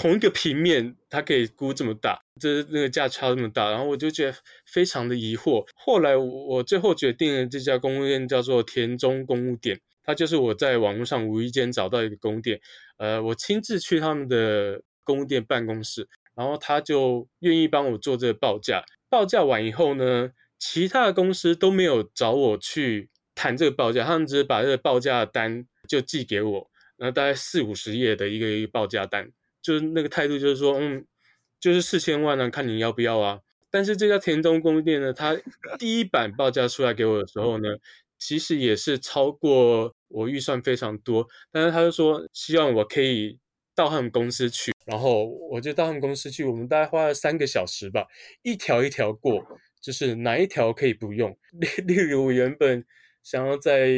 [0.00, 5.66] 同一个平面它可以估这么大，这那个价差这么大，然后我就觉得非常的疑惑。
[5.74, 12.60] 后来我最后决定了这家公务店叫做田中公务店，它就是我在网络上无意间找到一个公店，
[12.98, 20.30] 呃，我亲自去他们的公务店办公室，然后他就愿意帮我做这个报价，报价完以后呢。
[20.60, 29.30] 其他的公司都没有找我去谈这个报价，他们只是把这个报价单就寄给我，然后大概四五十页的一个一个报价单，
[29.62, 31.04] 就是那个态度就是说，嗯，
[31.60, 33.40] 就是四千万呢、看你要不要啊。
[33.70, 35.36] 但是这家田中公店呢，他
[35.78, 37.68] 第一版报价出来给我的时候呢，
[38.18, 43.38] 其实也是超过我预算非常多，但是他就说希望我可以
[43.74, 48.06] 到他们公司去，然后我就到他们公司去，我们大概花了三个小时吧，
[48.42, 49.44] 一条一条过。
[49.80, 51.30] 就是哪一条可以不用？
[51.54, 52.84] 例例如，我原本
[53.22, 53.88] 想要在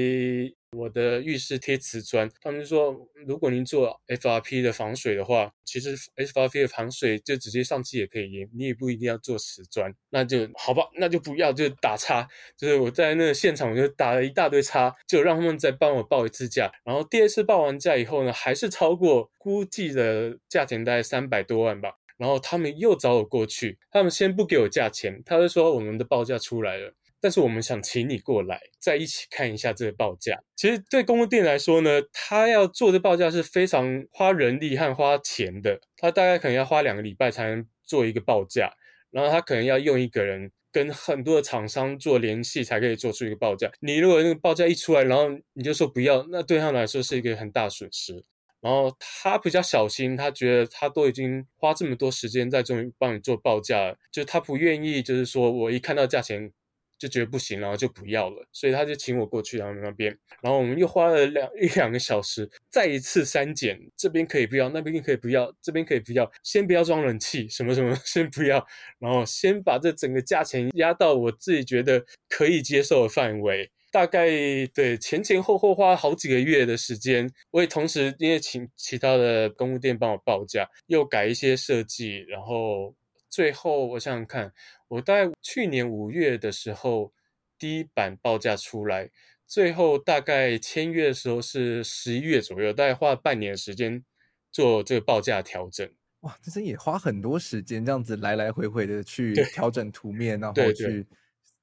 [0.77, 9.93] 我的浴室贴瓷砖，他们就说，如果您做 FRP 的防水的话，其实 FRP 的防水就直接上漆也可以，你也不一定要做瓷砖。
[10.11, 12.27] 那就好吧，那就不要，就打叉。
[12.57, 16.71] 就是我在那个现场，我就打了一大堆叉，就让他们再帮我报一次价。
[16.85, 21.95] 然后第二次报完价以后呢，还是超过估计的价钱，大概三百多万吧。
[22.17, 30.43] 然后他们又找我过去，他们先不给我价钱，他就说我们的报价出来了，但是我们想请你过来，再一起看一下这个报价。
[30.57, 38.73] 其实对公务店来说呢，他要做的报价是非常花人力和花钱的，他大概可能要花两个礼拜才能做一个报价，
[39.11, 43.71] 然后他可能要用一个人跟很多的厂商做联系，才可以做出一个报价。
[43.81, 48.25] 你如果那个报价一出来，然后你就说不要，那对他来说是一个很大损失。
[48.61, 56.53] 然后他比较小心，他觉得他都已经花这么多时间在终于帮你做报价了，就他不愿意，就是说我一看到价钱
[57.01, 68.65] 就觉得不行，然后就不要了，所以他就请我过去他们那边，然后我们又花了两 一两个小时，再一次删减，这边可以不要，那边可以不要，这边可以不要，先不要装冷气，什么什么 先不要，
[68.99, 73.71] 然后先把这整个价钱压到我自己觉得可以接受的范围。
[73.93, 74.29] 大概
[74.73, 82.95] 对前前后后花好几个月的时间，我也同时因为请其他的公务店帮我报价，又改一些设计，然后
[83.29, 84.53] 最后我想想看，
[84.91, 87.13] 我大概去年五月的时候
[87.59, 89.11] 第一版报价出来，
[89.47, 94.05] 最后大概签约的时候是十一月左右，大概花了半年时间
[94.53, 95.89] 做这个报价调整。
[96.21, 101.07] 哇，这是也花很多时间，这样子来来回回的去调整图面，然 后去。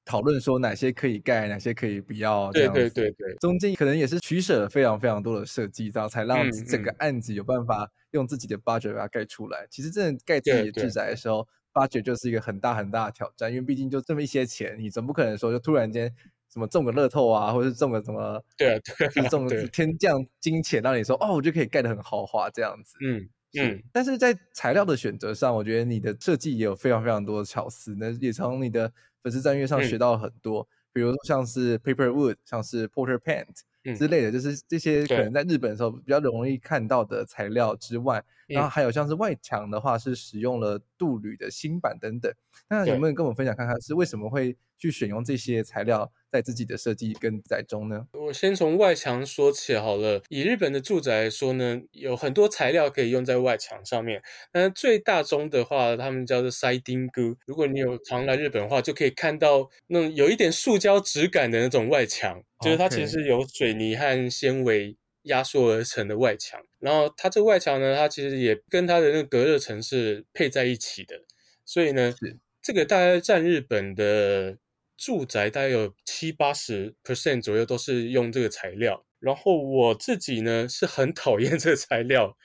[0.04, 2.80] 讨论说哪些可以盖，哪些可以不要，这样子。
[2.80, 9.66] 对对对对，中间可能也是取舍了非常非常多的设计，然后才让整个案子有办法用自己的 budget 把它盖出来。
[9.70, 16.12] 其实真的盖自己的住宅的时候，budget 就是一个很大很大的挑战，因为毕竟就这么一些钱，你总不可能说就突然间
[16.52, 22.96] 什么中个乐透啊，或者是中个什么，对啊，对啊，就是中个天降金钱让你说哦，我就可以盖得很豪华这样子。
[23.04, 23.28] 嗯
[23.60, 23.82] 嗯。
[23.92, 28.92] 但是在材料的选择上，我觉得你的设计也有非常非常多的巧思，那也从你的。
[29.20, 42.33] 粉丝战略上学到了很多，嗯、比如说像是 paper wood，像是 porter paint 之类的，嗯、就是这些可能在日本的时候比较容易看到的材料之外，嗯、然后还有像是外墙的话是使用了镀铝的锌板等等。
[42.69, 46.11] 那有没有跟我们分享看看是为什么会去选用这些材料？
[46.33, 50.19] 在自己的设计跟宅中呢，我先从外墙说起好了。
[50.29, 54.19] 以日本的住宅来说呢，有很多材料可以用在外墙上面。
[54.51, 57.37] 那最大宗的话，他们叫做サイディング。
[57.45, 62.65] 如果你有常来日本的话，就可以看到那种有一点塑胶质感的那种外墙，Okay.
[62.65, 66.60] 就是它其实是由水泥和纤维 压缩而成的外墙。
[66.78, 71.22] 然后它这个外墙呢，它其实也跟它的那个隔热层是配在一起的，
[71.64, 72.14] 所以呢。
[72.60, 74.58] 这个大概占日本的
[74.94, 79.06] 住宅大概有七八十 percent 左右都是用这个材料。
[79.20, 82.36] 然后我自己呢是很讨厌这个材料。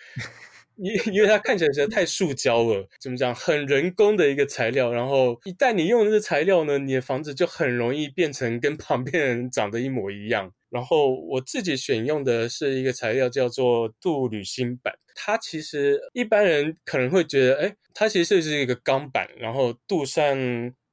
[0.77, 3.35] 因因为它看起来实在太塑胶了，怎么讲？
[3.35, 10.53] 很人工的一个材料，然后一旦你用这个材料呢，你的房子就很容易变成跟旁边人长得一模一样。
[10.73, 20.35] 然后我自己选用的是一个材料叫做镀铝锌板，它其实一般人可能会觉得，哎，它其实是一个钢板，然后镀上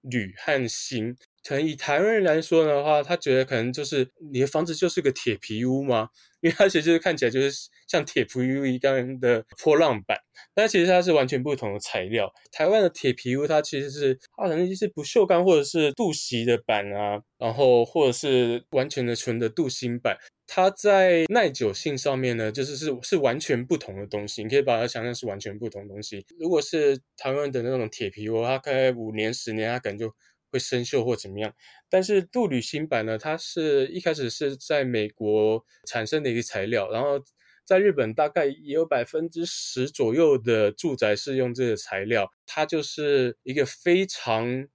[0.02, 1.16] 铝和锌。
[1.42, 6.08] 可能以台湾人来说的话，他觉得可能就是你的房子就是个铁皮屋吗？
[6.40, 10.16] 因为它其实就是看起来就是像铁皮屋一样的波浪板，
[10.54, 12.32] 但其实它是完全不同的材料。
[12.50, 20.16] 台湾的铁皮屋它其实是它可能就是不锈钢或者是镀锡的板啊，然后或者是完全的纯的镀锌板，
[20.46, 24.42] 它在耐久性上面呢，就是是是完全不同的东西。
[24.42, 26.24] 你可以把它想象是完全不同的东西。
[26.38, 30.10] 如果是台湾的那种铁皮屋，它大概五年十年，它可能就
[30.50, 31.54] 会生锈或怎么样，
[31.88, 37.22] 但是镀铝芯板呢，它是一开始是在美国产生的一个材料，然后
[37.64, 44.66] 在日本大概也有百分之十左右的住宅是用这个材料，它就是一个非常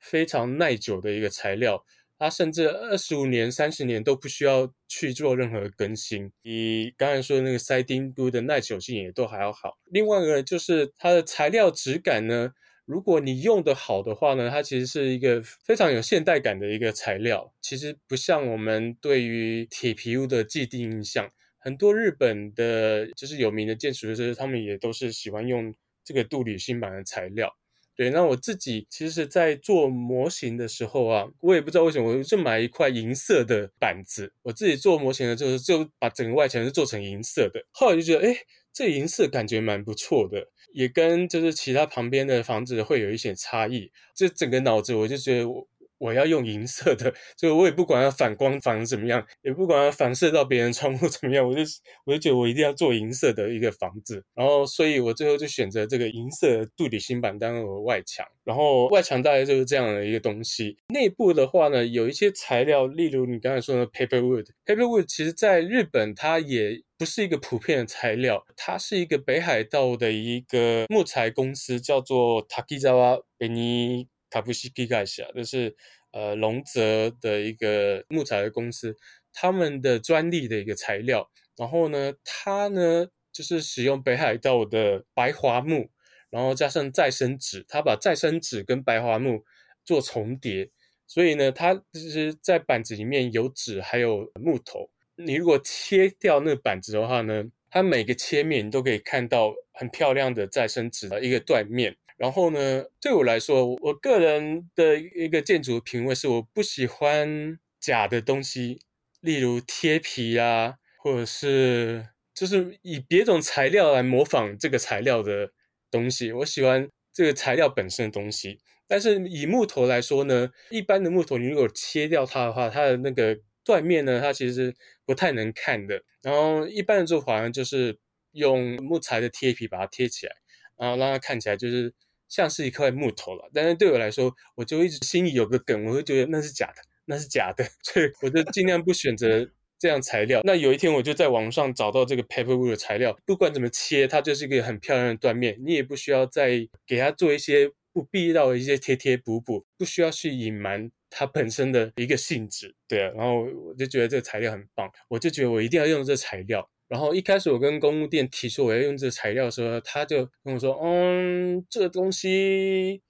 [0.00, 1.84] 非常耐久的一个材料，
[2.18, 9.78] 它甚至二十五年、三十年都不需要去做任何更新，比刚才说的那个 siding board 的耐久性也都还要好。
[9.90, 12.52] 另外一个就是它的材料质感呢。
[12.88, 17.52] 如果你用得好的话呢，它其实是一个非常有现代感的一个材料。
[17.60, 27.54] 其实不像我们对于铁皮屋的既定印象，很多日本的就是有名的建筑师，他们也都是喜欢用这个镀铝芯板的材料。
[27.94, 34.32] 对，那我自己其实，在做模型的时候啊，我也不知道为什么，我就买一块银色的板子。
[34.40, 37.60] 我自己做模型的时候，就把整个外墙是做成银色的。
[37.70, 38.34] 后来就觉得，哎，
[38.72, 40.48] 这银色感觉蛮不错的。
[40.72, 45.66] 也跟就是其他旁边的房子会有一些差异，这整个脑子我就觉得我
[45.98, 51.60] 我要用银色的，就我也不管它反光反怎么样，也不管它反射到别人窗户怎么样，我就
[52.04, 60.76] 我就觉得我一定要做银色的一个房子，然后所以我最后就选择这个银色的镀铝芯板当我的外墙，然后外墙大概就是这样的一个东西。
[60.88, 66.82] 内部的话呢，有一些材料，例如你刚才说的 paper wood，paper wood 其实在日本它也。
[66.98, 75.74] 不是一个普遍的材料，它是一个北海道的一个木材公司，叫做 Takizawa Beni Kabushiki Gaisha，就是
[76.12, 78.96] 呃龙泽的一个木材的公司，
[79.32, 81.30] 他们的专利的一个材料。
[81.56, 85.90] 然后呢，它呢就是使用北海道的白桦木，
[86.30, 89.44] 然后加上再生纸，它把再生纸跟白桦木
[89.84, 90.70] 做重叠，
[91.06, 94.90] 所以呢，它就是在板子里面有纸还有木头。
[95.16, 101.96] 你如果切掉那个板子的话呢，它每个切面你都可以看到很漂亮的再生纸的一个断面。
[102.18, 108.80] 然后呢，对我来说，我个人的一个建筑品味是我不喜欢假的东西，
[109.20, 115.52] 例如贴皮啊，或者是就是以别种材料来模仿这个材料的
[115.90, 116.30] 东西。
[116.32, 118.58] 我喜欢这个材料本身的东西。
[118.86, 123.38] 但是以木头来说呢，一般的木头你如果切掉它的话，它的那个。
[123.64, 126.02] 断面呢，它其实不太能看的。
[126.22, 127.98] 然后一般的做法呢，就是
[128.32, 130.32] 用木材的贴皮把它贴起来，
[130.78, 131.92] 然后让它看起来就是
[132.28, 133.50] 像是一块木头了。
[133.52, 139.48] 但是对我来说，我就一直心里有个梗，我会觉得那是假的，那是假的， 所以我就尽量不选择
[139.78, 140.40] 这样材料。
[140.44, 150.90] 那有一天我就在网上找到这个 paperwood 的材料，不管怎么切，它就是一个很漂亮的断面，你也不需要再给它做一些不必要的一些贴贴补补，不需要去隐瞒。
[151.10, 156.68] 它本身的一个性质，对啊，然后我就觉得这个材料很棒，我就觉得我一定要用这材料。
[156.88, 163.02] 然后一开始我跟公务店提出我要用这个材料的时候，他就跟我说：“嗯，这个东西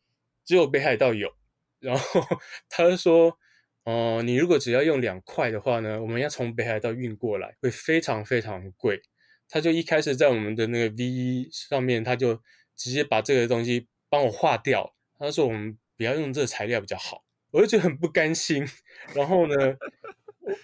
[0.44, 1.32] 只有北海道有。”
[1.80, 2.20] 然后
[2.68, 3.38] 他就说
[3.86, 9.00] ：“哦、你如果只要用两块的话呢，我们要从北海道运过来，会非常非常贵。”
[9.48, 12.42] 他就一开始在我们的那个 V 上面，他就
[12.76, 14.94] 直接把这个东西帮我划掉。
[15.18, 18.68] 他说：“我们不要用这个材料比较好。”我就觉得很不甘心，
[19.14, 19.54] 然后呢，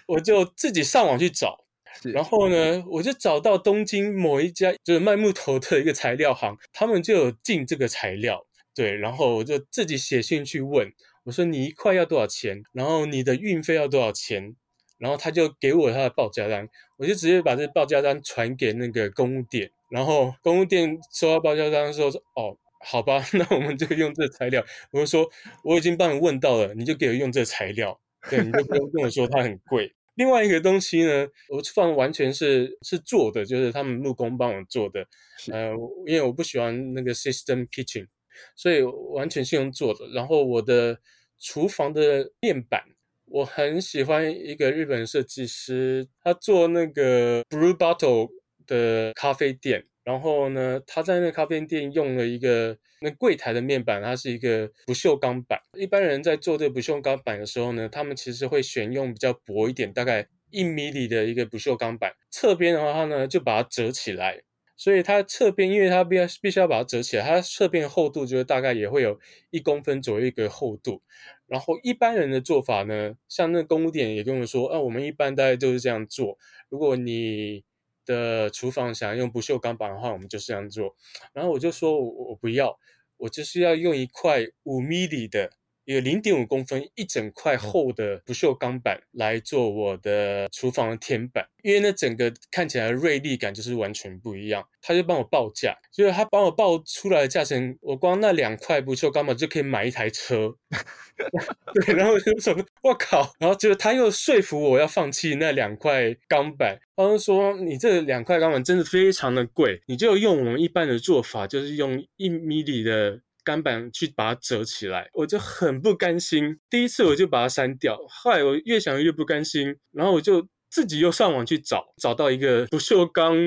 [0.05, 1.64] 我就自己上网去找，
[2.03, 10.91] 然后呢，我就找到东京某一家就是卖木头的一个材料行，他们就有进这个材料，对，然后我就自己写信去问，
[11.23, 12.63] 我说你一块要多少钱？
[12.71, 14.55] 然后你的运费要多少钱？
[14.97, 16.67] 然后他就给我他的报价单，
[16.97, 22.57] 我就直接把这报价单传给那个公务店，然后公务店收到报价单的时候说，哦。
[22.87, 24.63] 好吧， 那我们就用这材料。
[24.91, 25.27] 我就说
[25.63, 27.99] 我已经帮你问到了，你就给我用这材料。
[28.29, 29.91] 对，你就不用跟我说它很贵。
[30.15, 35.05] 另外一个东西呢，我放完全是是做的，就是他们木工帮我做的。
[35.51, 35.71] 呃，
[36.07, 38.07] 因为我不喜欢那个 system kitchen，
[38.55, 40.07] 所以完全是用做的。
[40.13, 40.99] 然后我的
[41.37, 42.81] 厨房的面板，
[43.25, 48.29] 我很喜欢一个日本设计师，他做那个 Blue Bottle
[48.65, 49.85] 的咖啡店。
[50.05, 55.59] 然后呢，他在那个咖啡店用了一个那柜台的面板，它是一个不锈钢板。
[55.73, 62.13] 一般人在做这个不锈钢板的时候呢，他们其实会选用比较薄一点，大概一米米的一个不锈钢板。
[62.29, 64.43] 侧边的话，呢就把它折起来。
[64.77, 69.17] 所以它侧边，因为它必要必须要把它折起来，它侧边厚度就是大概也会有
[69.49, 71.01] 一公分左右一个厚度。
[71.47, 76.37] 然后一般人的做法呢，像那个工务店也跟我说，啊，我们一般大概就是这样做。
[76.69, 77.63] 如果你
[78.05, 80.95] 的厨房想要用不锈钢板的话，我们就这样做。
[81.33, 82.77] 然后我就说我我不要，
[83.17, 85.51] 我就是要用一块五 m 米的。
[85.85, 94.67] 有零点五公分一整块厚的不锈钢板来做我的厨房的天板，因为那整个看起来的锐利感就是完全不一样。
[94.81, 100.55] 他就帮我报价，就是他帮我报出来的价钱，我光那两块不锈钢板就可以买一台车。
[101.73, 103.33] 对，然后我就说，我靠！
[103.39, 113.21] 然后就是他又说服我要放弃那两块钢板，他就说你这两块钢板真的非常的贵，你就用我们一般的做法，就是用一米米的。
[113.45, 116.59] 钢板去把它折起来，我就很不甘心。
[116.69, 123.37] 第一次我就把它删掉，后来我越想越不甘心，然后我就自己又上网去找，找到一个不锈钢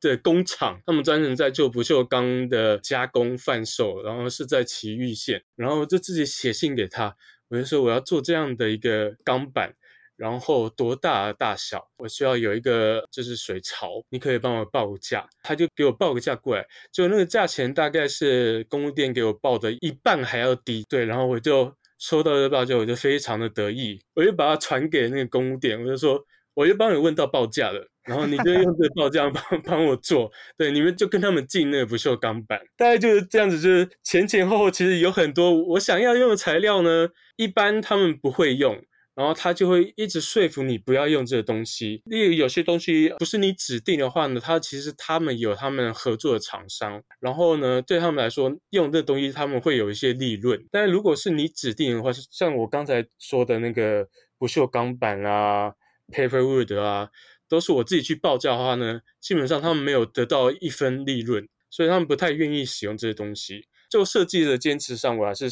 [0.00, 7.16] 的工厂，他们专门在做不锈钢的加工贩售，然后是在埼玉县，然后我就自己写信给他，
[7.48, 9.74] 我就说我要做这样的一个钢板。
[10.18, 11.88] 然后多大大小？
[11.96, 15.24] 我需要有一个就是水槽，你可以帮我报个价。
[15.44, 20.84] 他就给我报个价过来，就那个价钱大概是公务店给我报的一半还要低。
[20.88, 26.20] 对，然后我就收到这报价，我就非常的得意，我就把它传给那个公务店，我就说，
[26.54, 30.28] 我就帮你问到报价了，然后你就用这个报价帮帮我做。
[30.56, 38.82] 对，你们就跟他们进那个不锈钢板，大概就是这样子，就是前前后后其实有很多我想要用的材料呢，一般他们不会用。
[39.18, 42.00] 然后他就会一直说服你不要用这个东西。
[42.04, 47.02] 例如有些东西不是你指定的话呢，他其实他们有他们合作的厂商。
[47.18, 50.64] 然后呢，对他们来说，用这东西他们会有一些利润。
[50.70, 54.06] 但如果是你指定的话，像我刚才说的那个
[54.38, 55.72] 不锈钢板啊、
[56.12, 57.08] paperwood 啊，
[57.48, 63.66] 都是我自己去报价的话呢，基本上他们没有得到一分利润，所以他们不太愿意使用这些东西。
[63.90, 65.50] 就设计的坚持上，我还是。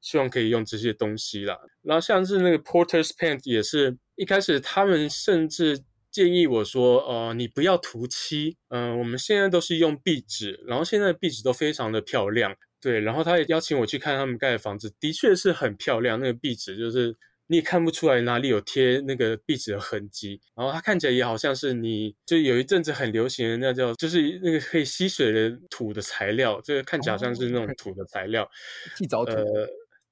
[0.00, 5.80] 希望可以用这些东西啦，然后像是那个 Porter's Paint 也是一开始他们甚至
[6.10, 17.14] 建议我说，呃，你不要涂漆，嗯、呃，我们现在都是用壁纸，然后现在的壁纸都非常的漂亮，对，然后他也邀请我去看他们盖的房子，的确是很漂亮，那个壁纸就是
[17.48, 28.48] 你也看不出来哪里有贴那个壁纸的痕迹，然后它看起来也好像是你就有一阵子很流行的那叫就是那个可以吸水的土的材料，这个看起来好像是那种土的材料，
[28.96, 29.32] 地藻土。
[29.32, 29.68] 呃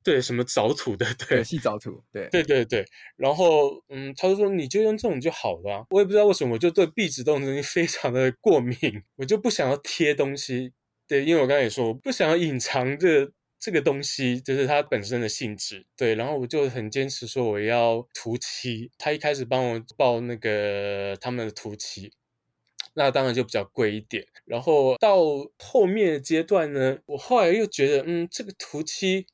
[0.06, 2.84] 对，什么藻土的，对，细藻土，对，对对对。
[3.16, 5.84] 然后，嗯，他就说你就用这种就好了啊。
[5.90, 8.76] 我也不知道为什么，我就对壁纸这种东西非常的过敏，
[9.16, 10.72] 我就不想要贴东西。
[11.08, 13.28] 对，因为我刚才也说，我不想要隐藏这
[13.58, 15.84] 这个东西，就是它本身的性质。
[15.96, 18.92] 对，然后我就很坚持说我要涂漆。
[18.96, 22.12] 他一开始帮我报那个他们的涂漆，
[22.94, 24.24] 那当然就比较贵一点。
[24.44, 25.18] 然后到
[25.58, 29.26] 后面的阶段呢，我后来又觉得，嗯，这个涂漆。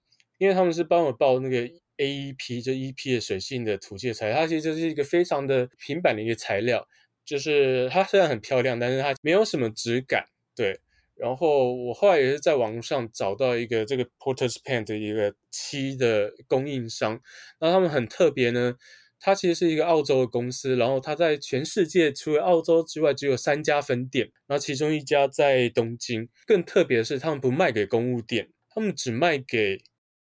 [0.43, 1.59] 因为他们是帮我报那个
[1.99, 6.85] AEP，就 EP 的水性的涂漆材料，它其实就是一个非常的平板的一个材料，
[7.25, 10.25] 就是它虽然很漂亮，但是它没有什么质感。
[10.57, 10.81] 对，
[11.15, 17.21] 然后我后来也是在网上找到一个这个 Porter's pant 的一个漆的供应商，
[17.61, 18.75] 然后他们很特别呢，
[19.21, 26.29] 它其实是一个澳洲的公司，然后它在全世界除了澳洲之外只有三家分店，然后其中一家在东京。
[26.45, 29.81] 更特别的是，他们不卖给公务店，他们只卖给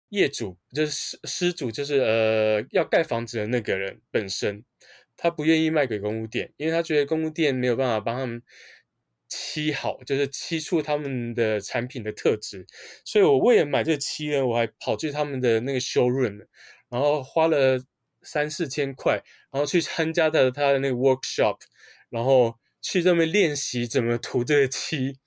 [0.10, 4.64] 业主就是施施主，就是呃要盖房子的那个人本身，
[5.18, 8.42] 他不愿意卖给公务店，因为他觉得公务店没有办法帮他们
[9.28, 12.66] 漆好，就是漆出他们的产品的特质。
[13.04, 16.46] 所以我为了买这漆呢，我还跑去他们的那个 showroom，
[16.90, 17.84] 然后花了
[18.22, 21.58] 三四千块，然后去参加的他的那个 workshop，
[22.10, 25.18] 然后去这边练习怎么涂这个漆，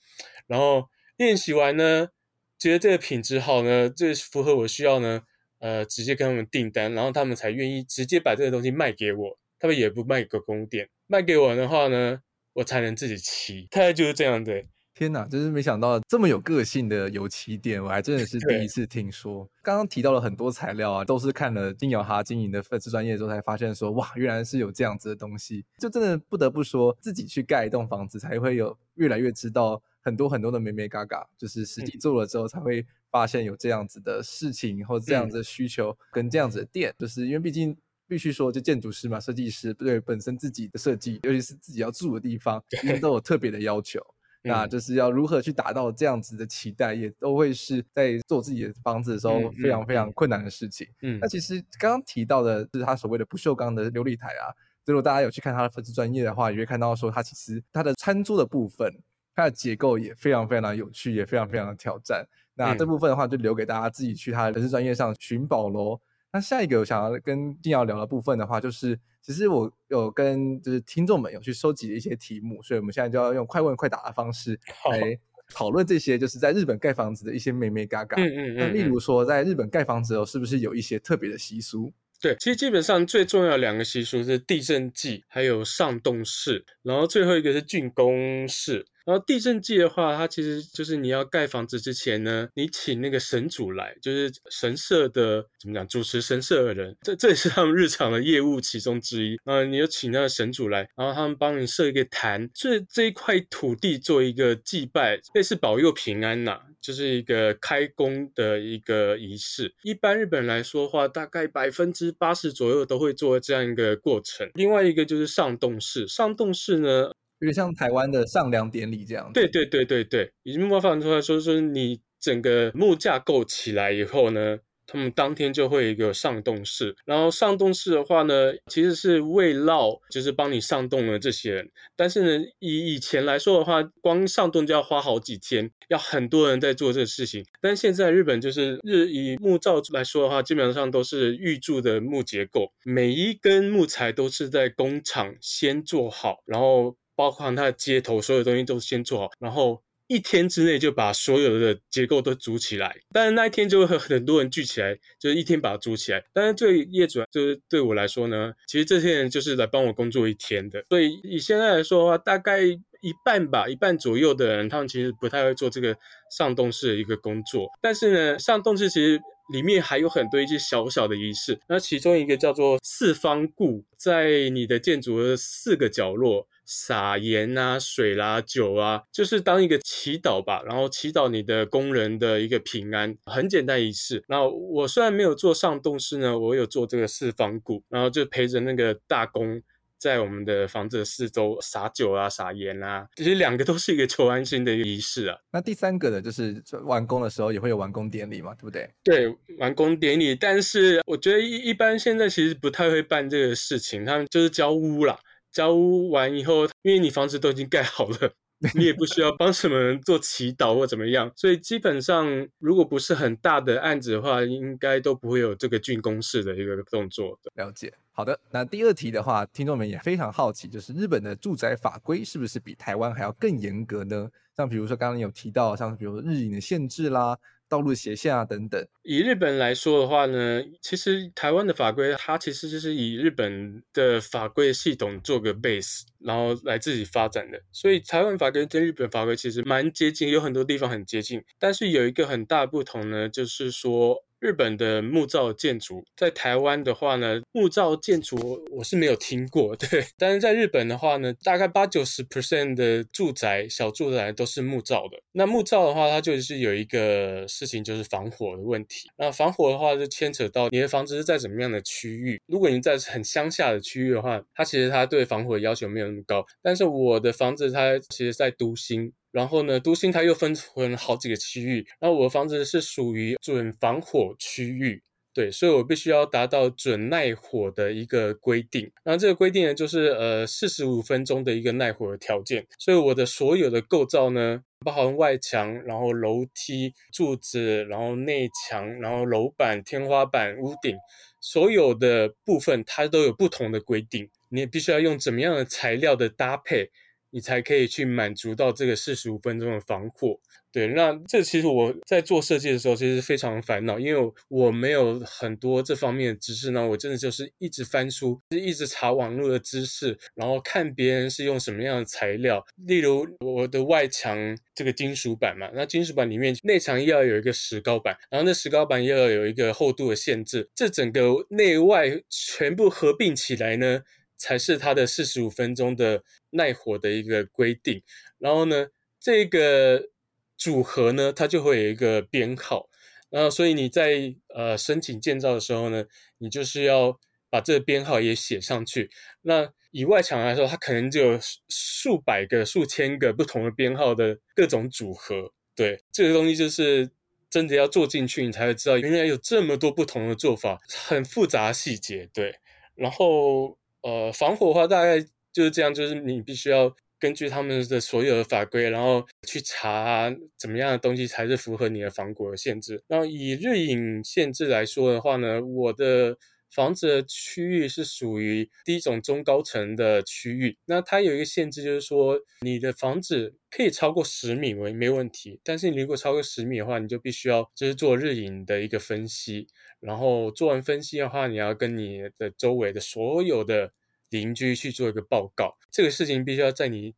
[0.47, 2.11] 然后练习完呢。
[2.59, 5.23] 觉得这个品质好呢，这符合我需要呢，
[5.61, 12.21] 呃，直接跟他们订单，然后他们才愿意直接把这个东西卖给我，他们也不卖给供店，卖给我的话呢，
[12.55, 14.65] 我才能自己骑，大概就是这样的。
[14.93, 19.49] 天哪，真是没想到这么有个性的油漆店，我还真的是第一次听说。
[19.63, 29.81] 刚刚提到了很多材料啊，都是看了金友哈经营的粉丝专业之后才发现说，哇，原来是有这样子的东西，就真的不得不说，自己去盖一栋房子才会有越来越知道。
[30.09, 42.63] 很多很多的美美嘎嘎，就是实际做了之后才会发现有这样子的事情或这样子的需求跟这样子的店，嗯、就是因为毕竟必须说，就建筑师嘛，设计师对本身自己的设计，尤其是自己要住的地方，
[43.03, 44.01] 都有特别的要求。
[44.41, 50.87] 那就是要如何去达到这样子的期待，也都会是在做自己的房子的时候非常非常困难的事情。
[51.03, 54.55] 嗯，那其实刚刚提到的是他所谓的不锈钢的琉璃台啊，
[54.87, 58.91] 如果大家有去看他的粉丝专业的话，也会看到说他其实他的餐桌的部分，
[59.39, 62.27] 它的结构也非常非常有趣，也非常非常的挑战。
[62.57, 66.01] 那这部分的话，就留给大家自己去他的粉丝专业上寻宝喽。
[66.33, 74.59] 那下一个我想要跟靖尧聊的部分的话，就是其实我有跟就是听众们有去收集一些题目，所以我们现在就要用快问快答的方式
[74.91, 75.17] 来
[75.55, 78.21] 讨论这些，就是在日本盖房子的一些美眉嘎嘎。
[78.21, 81.93] 嗯嗯，那例如说，在日本盖房子哦，是不是有一些特别的习俗？
[82.21, 88.85] 对，其实基本上最重要的两个习俗是地震祭，还有上洞式，然后最后一个是竣工式。
[89.09, 99.39] 然后地震祭的话，它其实就是你要盖房子之前呢，你请那个神主来，就是神社的怎么讲，主持神社的人，这这也是他们日常的业务其中之一。
[99.47, 109.75] 嗯，你就请那个神主来，然后他们帮你设一个坛，这这一块土地做一个祭拜，类似保佑平安呐、就是一个开工的一个仪式。
[109.85, 114.51] 一般日本人来说的话，大概百分之八十左右都会做这样一个过程。
[114.53, 117.11] 另外一个就是上洞式，上洞式呢。
[117.41, 119.33] 有点像台湾的上梁典礼这样子。
[119.35, 124.59] 对对对对对，已经模仿出来说，说你整个木架构起来以后呢，
[124.89, 126.97] 他们当天就会有一个上栋式。
[127.05, 131.71] 然后上栋式的话呢，其实是慰劳，就是帮你上栋的这些人。
[131.95, 137.45] 但是呢，以以前来说的话，光上栋就要花好几天，要很多人在做这个事情。
[137.61, 146.97] 但现在日本就是日以木造来说的话，基本上都是预铸的木结构，每一根木材都是在工厂先做好，然后。
[147.19, 152.97] 包括它的接头，所有东西都先做好，然后一天之内就把所有的结构都组起来。
[153.13, 156.25] 但是那一天就会很多人聚起来，就是一天把它组起来。
[156.33, 160.85] 但是对业主，就是对我来说呢，其实这些人就是来帮我工作一天的。
[160.89, 165.97] 所以以现在来说的话，大概一半吧，一半左右的人，他们其实不太会做这个
[166.31, 167.67] 上栋式的一个工作。
[167.83, 169.21] 但是呢，上栋式其实
[169.53, 171.59] 里面还有很多一些小小的仪式。
[171.69, 176.47] 那其中一个叫做四方固，在你的建筑的四个角落。
[176.71, 184.23] 撒盐啊、水啦、啊、酒啊，就是当一个祈祷吧，然后祈祷你的工人的一个平安，很简单仪式。
[184.29, 189.63] 然后我虽然没有做上栋式呢，我有做这个四方鼓，然后就陪着那个大工
[189.97, 195.39] 在我们的房子的四周撒酒啊、撒盐啊，其实两个都是一个求安心的一个仪式啊。
[195.51, 198.89] 那第三个呢，就是完工的时候也会有完工典礼嘛，对不对？
[199.03, 205.19] 对，完工典礼，但是我觉得一一般现在其实不太会办这个事情，他们就是交屋啦。
[205.59, 208.33] 交屋完以后，因为你房子都已经盖好了，
[208.79, 217.51] 你也不需要帮什么人做祈祷或怎么样，所以基本上如果不是很大的案子的话，应该都不会有这个竣工式的一个动作的。
[217.57, 217.93] 了解。
[218.13, 224.31] 好的，那第二题的话，听众们也非常好奇，就是日本的住宅法规是不是比台湾还要更严格呢？
[224.57, 227.37] 像比如说刚刚有提到，像比如说日影的限制啦。
[227.69, 228.87] 道路斜线啊，等等。
[229.03, 237.61] 以日本来说的话呢，其实台湾的法规它其实就是以日本的法规系统做个 base，然后来自己发展的。
[237.73, 241.43] 所以台湾法规跟日本法规其实蛮接近，有很多地方很接近。
[241.59, 244.25] 但是有一个很大不同呢，就是说。
[244.41, 250.05] 日本的木造建筑，在台湾的话呢，木造建筑我是没有听过， 对。
[250.17, 255.19] 但是在日本的话呢，大概八九十 percent 的住宅、小住宅都是木造的。
[255.33, 259.09] 那木造的话，它就是有一个事情，就是防火的问题。
[259.17, 262.41] 那防火的话，就牵扯到你的房子是在怎么样的区域。
[262.47, 266.47] 如果你在很乡下的区域的话，它其实它对防火的要求没有那么高。
[266.63, 269.13] 但是我的房子它其实在都心。
[269.31, 275.03] 然后呢，都心它又分成好几个区域，然后我的房子是属于准防火区域，
[275.35, 278.91] 对，所以我必须要达到准耐火的一个规定。
[279.05, 282.67] 然后这个规定呢，就是呃四十五分钟的一个耐火的条件。
[282.79, 290.97] 所以我的所有的构造呢，包含外墙、然后楼梯、柱子、然后内墙、然后楼板、天花板、屋顶，
[291.41, 294.31] 所有的部分它都有不同的规定。
[294.49, 296.91] 你必须要用怎么样的材料的搭配。
[297.31, 300.39] 你才可以去满足到这个四十五分钟的防火。
[300.71, 306.87] 对，那这其实我在做设计的时候，其实非常烦恼，因为我没有很多这方面的知识呢。
[306.87, 312.63] 我真的就是一直翻书，就一直查网络的知识，然后看别人是用什么样的材料。
[312.87, 324.03] 例如我的外墙这个金属板嘛，那金属板里面内墙要有一个石膏板，然后那石膏板又要有一个厚度的限制，这整个内外全部合并起来呢，
[324.39, 328.03] 才是它的四十五分钟的耐火的一个规定，
[328.39, 328.87] 然后呢，
[329.21, 330.09] 这个
[330.57, 332.89] 组合呢，它就会有一个编号，
[333.29, 336.07] 然后所以你在呃申请建造的时候呢，
[336.39, 337.21] 你就是要
[337.51, 339.11] 把这个编号也写上去。
[339.43, 345.53] 那以外墙来说，它可能就有数百个、数千个不同的编号的各种组合。
[345.75, 347.11] 对，这个东西就是
[347.49, 352.29] 真的要做进去，你才会知道原来有这么多不同的做法，很复杂细节。
[352.35, 352.55] 对，
[352.95, 355.21] 然后呃，防火的话大概
[355.53, 363.03] 就是这样，就是你必须要根据他们的所有的法规，然后去查怎么样的东西才是符合你的防火的限制。
[363.09, 366.37] 那以日影限制来说的话呢，我的。
[366.71, 379.67] 房子的区域是属于第一种中高层的区域，那它有一个限制，就是说你的房子可以超过十米为没问题，但是你如果超过十米的话，你就必须要就是做日影的一个分析，
[380.01, 383.93] 然后做完分析的话，你要跟你的周围的所有的
[384.29, 387.15] 邻居去做一个报告，这个事情必须要在你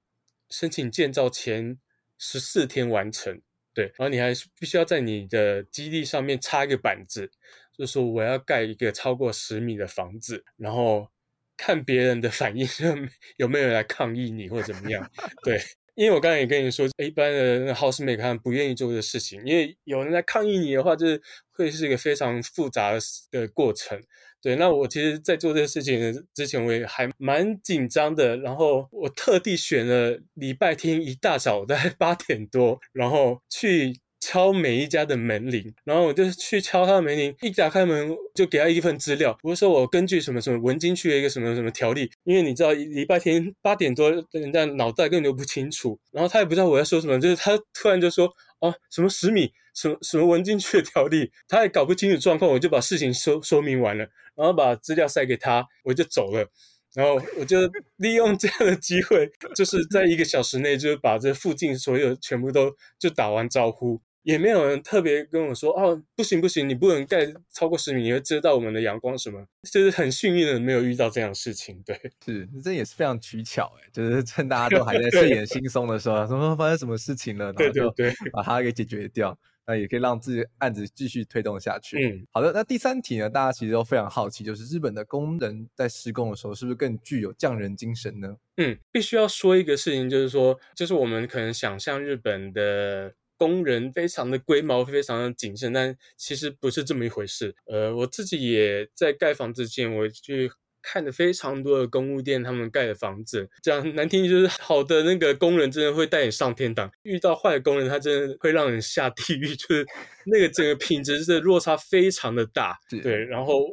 [0.48, 1.78] 申请建造前
[2.18, 3.40] 十四天完成，
[3.74, 7.32] 对，然后你还必须要在你的基地上面插一个板子。
[7.80, 11.08] 就说我要盖一个超过十米的房子，然后
[11.56, 12.68] 看别人的反应，
[13.38, 15.10] 有没有人来抗议你或者怎么样？
[15.42, 15.58] 对，
[15.94, 21.22] 因为我刚才也跟你说，一般的 housemaker 不愿意做这个事情，因为有人来抗议你的话，就是
[21.52, 22.92] 会是一个非常复杂
[23.30, 23.98] 的过程。
[24.42, 25.98] 对，那我其实，在做这个事情
[26.34, 28.36] 之前，我也还蛮紧张的。
[28.36, 33.98] 然后我特地选了礼拜天一大早，大概八点多，然后去。
[34.20, 39.36] 敲每一家的门铃，然后我就去敲他的门铃，一打开门就给他一份资料。
[39.42, 54.06] 我说我根据什么什么文京区的一个什么什么条例，因为你知道礼拜天八点多，人家脑袋根本就不清楚，然后他也不知道我在说什么，就是他突然就说哦什么十米，什么什么文京区的条例，他也搞不清楚状况，我就把事情说说明完了，
[54.36, 56.46] 然后把资料塞给他，我就走了。
[56.92, 57.56] 然后我就
[57.98, 64.00] 利用这样的机会，就是在一个小时内就把这附近所有全部都就打完招呼。
[64.22, 69.46] 也没有人特别跟我说哦，不行不行，你不能盖超过十米，你会遮到我们的阳光什么。
[69.70, 71.82] 就是很幸运的没有遇到这样的事情。
[71.86, 77.92] 对，是，这也是非常取巧哎，就是趁大家 都还在睡眼惺忪的时候，什么发生什么事情了，然后就
[78.32, 81.96] 把它给解决掉，那也可以让自己案子继续推动下去。
[81.98, 88.36] 嗯，好的，那第三题呢，大家其实都非常好奇，就是日本的工人在施工的时候是不是更具有匠人精神呢？
[88.58, 93.14] 嗯，必须要说一个事情，就是说，就是我们可能想象日本的。
[93.40, 97.54] 工人非常的龟毛，非常的谨慎，但其实不是这么一回事。
[97.64, 109.86] 呃，我自己也在盖房子前，我去看了非常多的公务店，他们盖的房子，讲难听就是 好的那个工人真的会带你上天堂，遇到坏的工人，他真的会让人下地狱， 就是
[110.26, 112.78] 那个整个品质是落差非常的大。
[113.02, 113.66] 对，然后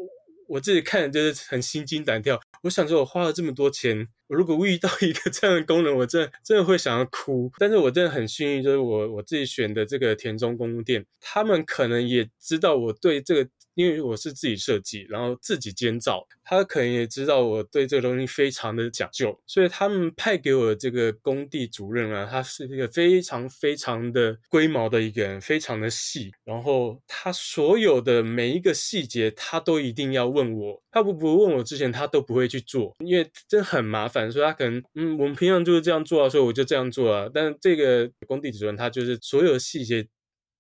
[0.48, 4.08] 我自己看就是很心惊胆跳，我想说我花了这么多钱。
[4.28, 7.50] 我如果遇到一个 这样的功能，我真的真的会想要哭。
[7.58, 13.50] 但是我真的很幸运，就是我我自己选的这个田中公务店，他们可能也知道我对这个。
[13.78, 40.08] 因为我是自己设计，然后自己监造，他可能也知道我对这个东西非常的讲究，所以他们派给我的这个工地主任啊，他是一个非常非常的龟毛的一个人，非常的细，然后他所有的每一个细节，他都一定要问我，他不不问我之前，他都不会去做，因为真的很麻烦，所以他可能嗯，我们平常就是这样做啊，所以我就这样做啊，但这个工地主任他就是所有的细节。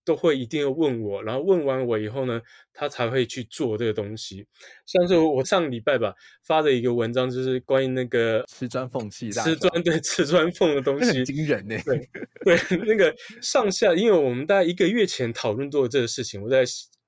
[0.07, 2.41] 都会一定要问我，然后问完我以后呢，
[2.71, 4.47] 他才会去做这个东西。
[4.85, 6.13] 像是我上礼拜吧
[6.45, 11.75] 发的一个文章，就是关于那个瓷砖缝隙，瓷 砖对瓷砖缝的东西，惊人呢。
[11.83, 12.09] 对
[12.45, 16.63] 对，那个上下，因为我们大概一个月前讨论过这个事情，我在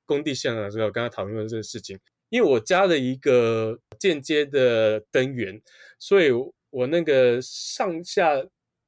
[0.05, 1.97] 工地现场的时候跟他讨论过这个事情。
[2.27, 5.61] 因为我加了一个间接的灯源，
[5.97, 6.29] 所以
[6.69, 8.35] 我那个上下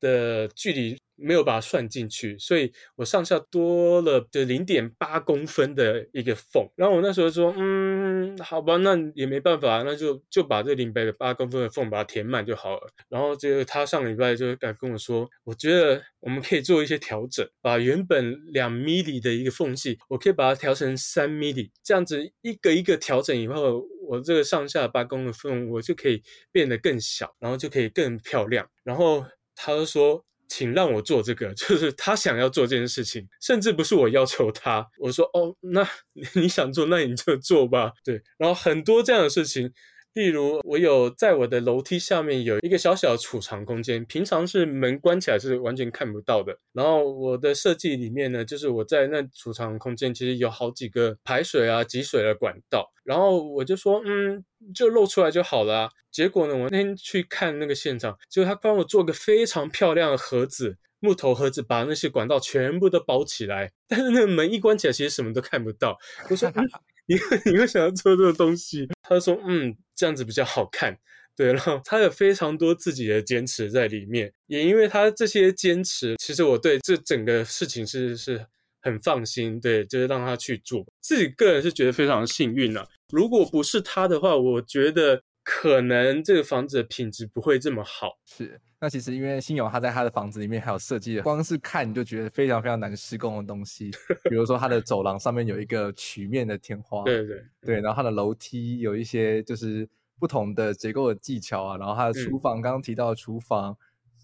[0.01, 0.97] 的距离。
[1.21, 6.67] 没有把它算进去，所以我上下多了就零点八公分的一个缝。
[6.75, 12.87] 然后我那时候说，嗯，好吧，那也没办法，那就就把这零点八公分的缝把它填满就好了。
[13.07, 28.67] 然后这个他上礼拜就敢跟我说，我觉得我们可以做一些调整，把原本两米里的一个缝隙，我可以把它调成三米里，这样子一个一个调整以后，我这个上下八公分我就可以变得更小，然后就可以更漂亮。
[28.83, 30.25] 然后他就说。
[30.53, 34.85] 请让我做这个，就是他想要做这件事情，甚至不是我要求他。
[34.99, 35.87] 我说哦，那
[36.35, 37.93] 你想做，那你就做吧。
[38.03, 39.71] 对，然后很多这样的事情。
[40.13, 46.57] 例如，我有在我的楼梯下面有一个小小的储藏空间，平常是门关起来是完全看不到的。
[46.73, 52.91] 然后我的设计里面呢，就是我在那储藏空间其实有好几个排水啊、集水的管道。
[53.03, 54.43] 然后我就说，嗯，
[54.75, 55.89] 就露出来就好了啊。
[56.11, 60.77] 结果呢，我那天去看那个现场，结果他帮我做个非常漂亮的盒子。
[61.03, 65.97] 木头盒子把那些管道全部都包起来，但是那个门一关起来，其实什么都看不到。
[66.29, 66.69] 我说：“嗯、
[67.05, 67.15] 你
[67.51, 70.97] 你会想要做这个东西？”他说：“嗯，这样子比较好看。”
[71.35, 78.45] 对，然后他有非常多自己的坚持在里面，也因为他这些坚持，其实我对这整个事情是是
[78.81, 79.59] 很放心。
[79.59, 82.85] 对，就是让他去做，自己个人是觉得非常幸运啊。
[83.09, 85.23] 如果不是他的话，我觉得。
[85.43, 88.17] 可能这个房子的品质不会这么好。
[88.25, 93.91] 是，那其实因为新友他在他的房子里面还有设计的，光是看你就觉得非常非常难施工的东西，
[94.29, 99.87] 比如说他的走廊上面有一个曲面的天花， 对对对，然后他的楼梯有一些就是
[100.19, 103.75] 不同的结构的技巧啊，然后他的厨房、嗯、刚刚提到的厨房，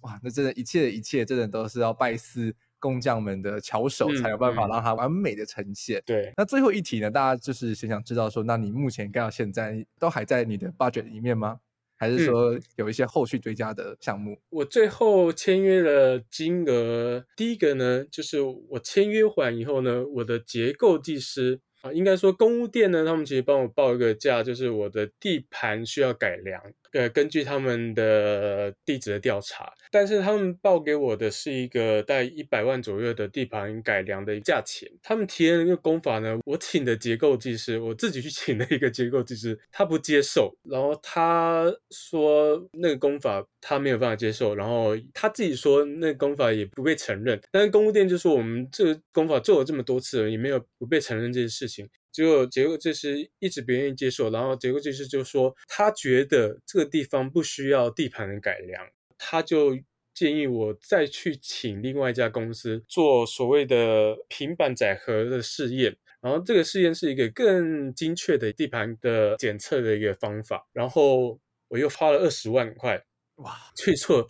[0.01, 2.55] 哇，那真的一切的一切真的都是要拜师。
[2.79, 5.99] 工匠们的巧手才有办法让它完美的呈现。
[5.99, 7.09] 嗯嗯、对，那最后一题呢？
[7.11, 11.59] 大家就是想想知道说，那你目前盖到现在都还在你的 budget 里面吗？
[11.95, 14.33] 还是说有一些后续追加的项目？
[14.33, 21.59] 嗯、我最后签约的金额，第一个呢，就是我签约完以后呢，我的结构技师。
[21.83, 26.59] 啊，应该说，工务店呢，他们其实帮我报一个价，就是我的地盘需要改良，
[26.93, 34.89] 呃，根据他们的地址的调查，但是他们报给我的是一个大概一百万左右的地盘改良的价钱。
[35.03, 51.67] 他们提了一个工法呢，我请的结构技师，我自己去请了一个结构技师，他不接受，然后他说那个工法他没有办法接受，然后他自己说那个工法也不被承认，但是工务店就说我们这个工法做了这么多次，也没有不被承认这件事。
[51.67, 51.85] 情，
[52.17, 58.89] 结果结构技师一直不愿意接受，然后结果就是就说他觉得这个地方不需要地盘的改良，
[59.19, 59.77] 他就
[60.15, 72.99] 建议我再去请另外一家公司做所谓的平板载荷的试验，然后这个试验是一个更精确的地盘的检测的一个方法，然后我又花了二十万块
[73.35, 74.27] 哇去做。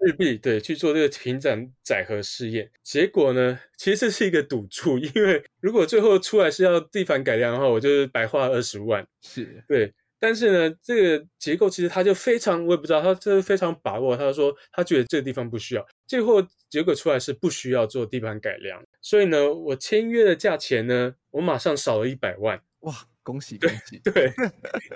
[0.00, 9.06] 日币对，去做这个平展载荷试验，结果呢，其实这是一个赌注，因为如果最后出来是要地盘改良的话，我就是白花二十万。
[9.20, 22.58] 是对，但是呢，这个结构其实他就非常，我也不知道，他就是非常把握，他说他觉得这个地方不需要，最后结果出来是不需要做地盘改良，所以呢，我签约的价钱呢，我马上少了一百万。
[22.80, 24.00] 哇，恭喜恭喜！
[24.02, 24.32] 对对，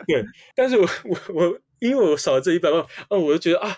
[0.07, 0.25] 对，
[0.57, 3.77] 但是我我我，因为我少了这一百万，哦，我就觉得啊。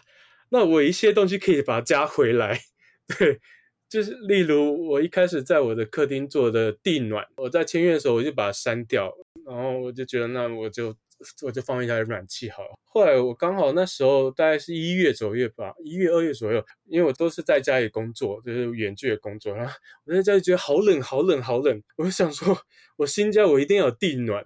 [0.49, 2.61] 那我一些东西可以把它加回来，
[3.18, 3.40] 对，
[3.88, 9.12] 就是例如我一开始在我的客厅做的地暖，我在签约的时候我就把它删掉，
[9.44, 10.94] 然后我就觉得那我就
[11.42, 12.70] 我就放一台暖气好了。
[12.84, 19.74] 后来我刚好那时候大概是一月左右吧，一月二月左右，因为我都是在家里工作，就是远距的工作，然后
[20.05, 22.57] 我在家里觉得好冷好冷好冷，我就想说
[22.97, 24.44] 我新家我一定要有地暖，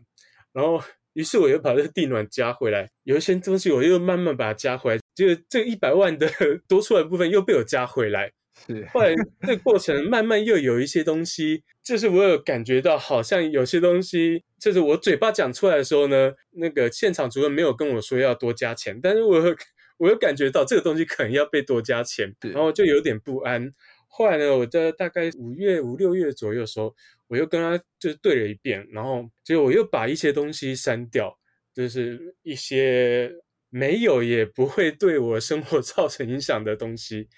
[0.52, 0.82] 然后。
[1.14, 6.30] 于是我又把这个地暖加回来，有一些东西我又慢慢把它加回来，就这一百万的
[6.68, 8.32] 多出来的部分又被我加回来。
[8.66, 19.42] 是，后来这个过程慢慢又有一些东西，就是我有感觉到好像有些东西，就是我嘴巴讲出来的时候呢，那个现场主任没有跟我说要多加钱，但是我
[19.98, 23.72] 我又感觉到这个东西可能要被多加钱，然后就有点不安。
[24.06, 26.94] 后来呢，我在大概五月五六月左右的时候。
[27.30, 31.38] 我又跟他就是对了一遍，然后结果我又把一些东西删掉，
[31.72, 33.32] 就是一些
[33.68, 37.28] 没有也不会对我生活 造成影响的东西，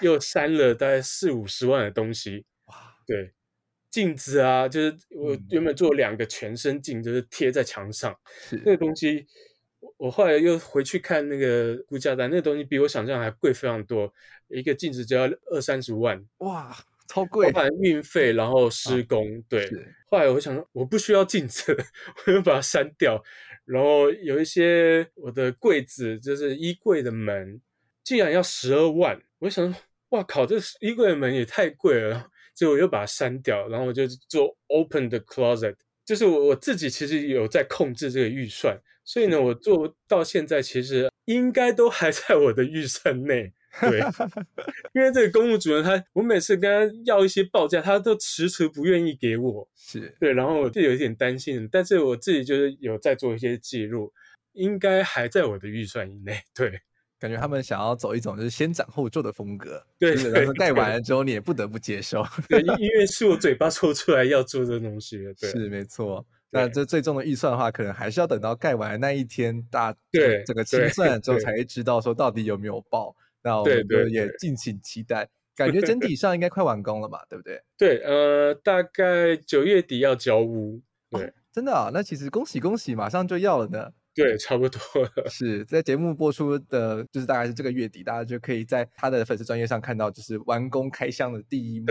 [0.00, 2.46] 又删了大概四五十万的东西。
[2.68, 2.74] 哇，
[3.06, 3.34] 对，
[3.90, 8.18] 镜子啊，就是我原本做两个全身镜，就是贴在墙上，
[8.50, 9.26] 嗯、那个东西，
[9.98, 14.10] 我后来又回去看那个估价单，那个东西比我想象还贵非常多，
[14.48, 16.24] 一个镜子就要二三十万。
[16.38, 16.74] 哇！
[17.08, 19.70] 超贵，包含运费，然后施工，啊、对。
[20.10, 21.76] 后来我想说，我不需要镜子，
[22.26, 23.22] 我就把它删掉。
[23.64, 27.60] 然后有一些我的柜子，就是衣柜的门，
[28.02, 29.20] 竟然要十二万。
[29.38, 29.80] 我想说，
[30.10, 32.30] 哇靠，这衣柜的门也太贵了。
[32.54, 35.74] 结果我又把它删掉，然后我就做 open the closet，
[36.04, 43.52] 就是我我自己其实有在控制这个预算，所以呢，我做到现在其实应该都还在我的预算内。
[43.80, 44.00] 对，
[44.92, 49.68] 因为这个公务主任他，我每次跟他要一些报价，他都迟迟不愿意给我。
[49.74, 54.12] 是对，然后我就有一点担心，但是我自己就是有在做一些记录，
[54.52, 56.40] 应该还在我的预算以内。
[56.54, 56.80] 对，
[57.18, 59.84] 感觉他们想要走一种就是先斩后奏的风格。
[59.98, 62.24] 对，然后盖完了之后你也不得不接受。
[62.48, 65.34] 对，因为是我嘴巴说出来要做这东西的。
[65.34, 66.24] 对，是没错。
[66.50, 73.12] 那这最终的预算的话，可能还是要等到盖完那一天，大家对整个清算之后才会知道说到底有没有爆。
[73.44, 77.62] 那我们也敬请期待，感觉 整体上应该快完工了嘛，对不对？
[77.76, 80.80] 对，呃，大概九月底要交屋。
[81.10, 83.92] 对，哦、真的啊，那其实恭喜恭喜，马上就要了呢。
[84.14, 85.10] 对，差不多了。
[85.28, 91.86] 是在节目播出的，就是大概是这个月底，大家就可以在他的粉丝专业上看到，就是完工开箱的第一幕。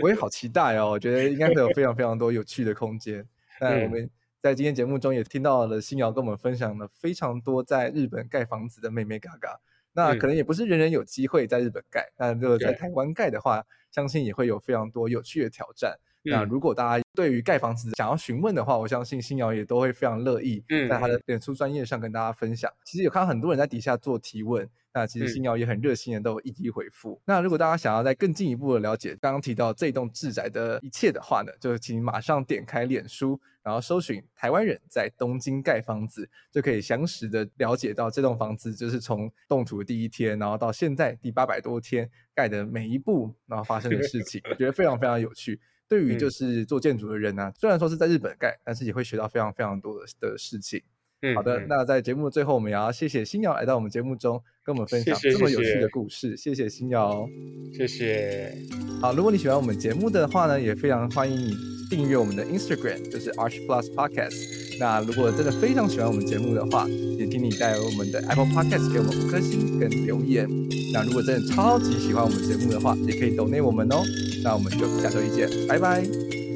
[0.00, 3.26] 我也好期待哦，我觉得应该会有非常非常多有趣的空间。
[3.60, 4.08] 那我们
[4.40, 9.60] 在今天节目中也听到了新瑶跟我们分享了非常多在日本盖房子的眉眉角角。
[9.98, 15.98] 那可能也不是人人有机会在日本盖，那如果在台湾盖的话，相信也会有非常多有趣的挑战。
[16.22, 22.70] 那如果大家对于盖房子想要询问的话，我相信新瑶也都会非常乐意在他的脸书专业上跟大家分享。
[22.84, 27.20] 其实有看到很多人在底下做提问，那其实新瑶也很热心的都一一回复。
[27.24, 45.58] 那如果大家想要再更进一步的了解刚刚提到这栋住宅的一切的话呢，就请马上点开脸书，然后搜寻台湾人在东京盖房子，就可以详实的了解到这栋房子就是从动土的第一天，然后到现在第八百多天盖的每一步，然后发生的事情，我觉得非常非常有趣。
[45.88, 50.82] 对于就是做建筑的人呢、虽然说是在日本盖，但是也会学到非常非常多的的事情。
[51.20, 56.36] 嗯，好的，嗯、那在节目的最后，我们也要谢谢新瑶来到我们节目中，跟我们分享这么有趣的故事。
[56.36, 57.28] 谢谢，谢谢新瑶，
[57.76, 58.54] 谢谢。
[59.00, 61.56] 好，如果你喜欢我们节目的话呢，也非常欢迎你
[61.90, 64.78] 订阅我们的 Instagram，就是 Arch Plus Podcast。
[64.78, 70.48] 那如果真的非常喜欢我们节目的话，也请你在我们的 Apple Podcast 给我们五颗星跟留言。
[70.92, 74.04] 那如果真的超级喜欢我们节目的话，也可以 donate 我们哦。
[74.44, 76.47] 那我们就下周一见，拜拜。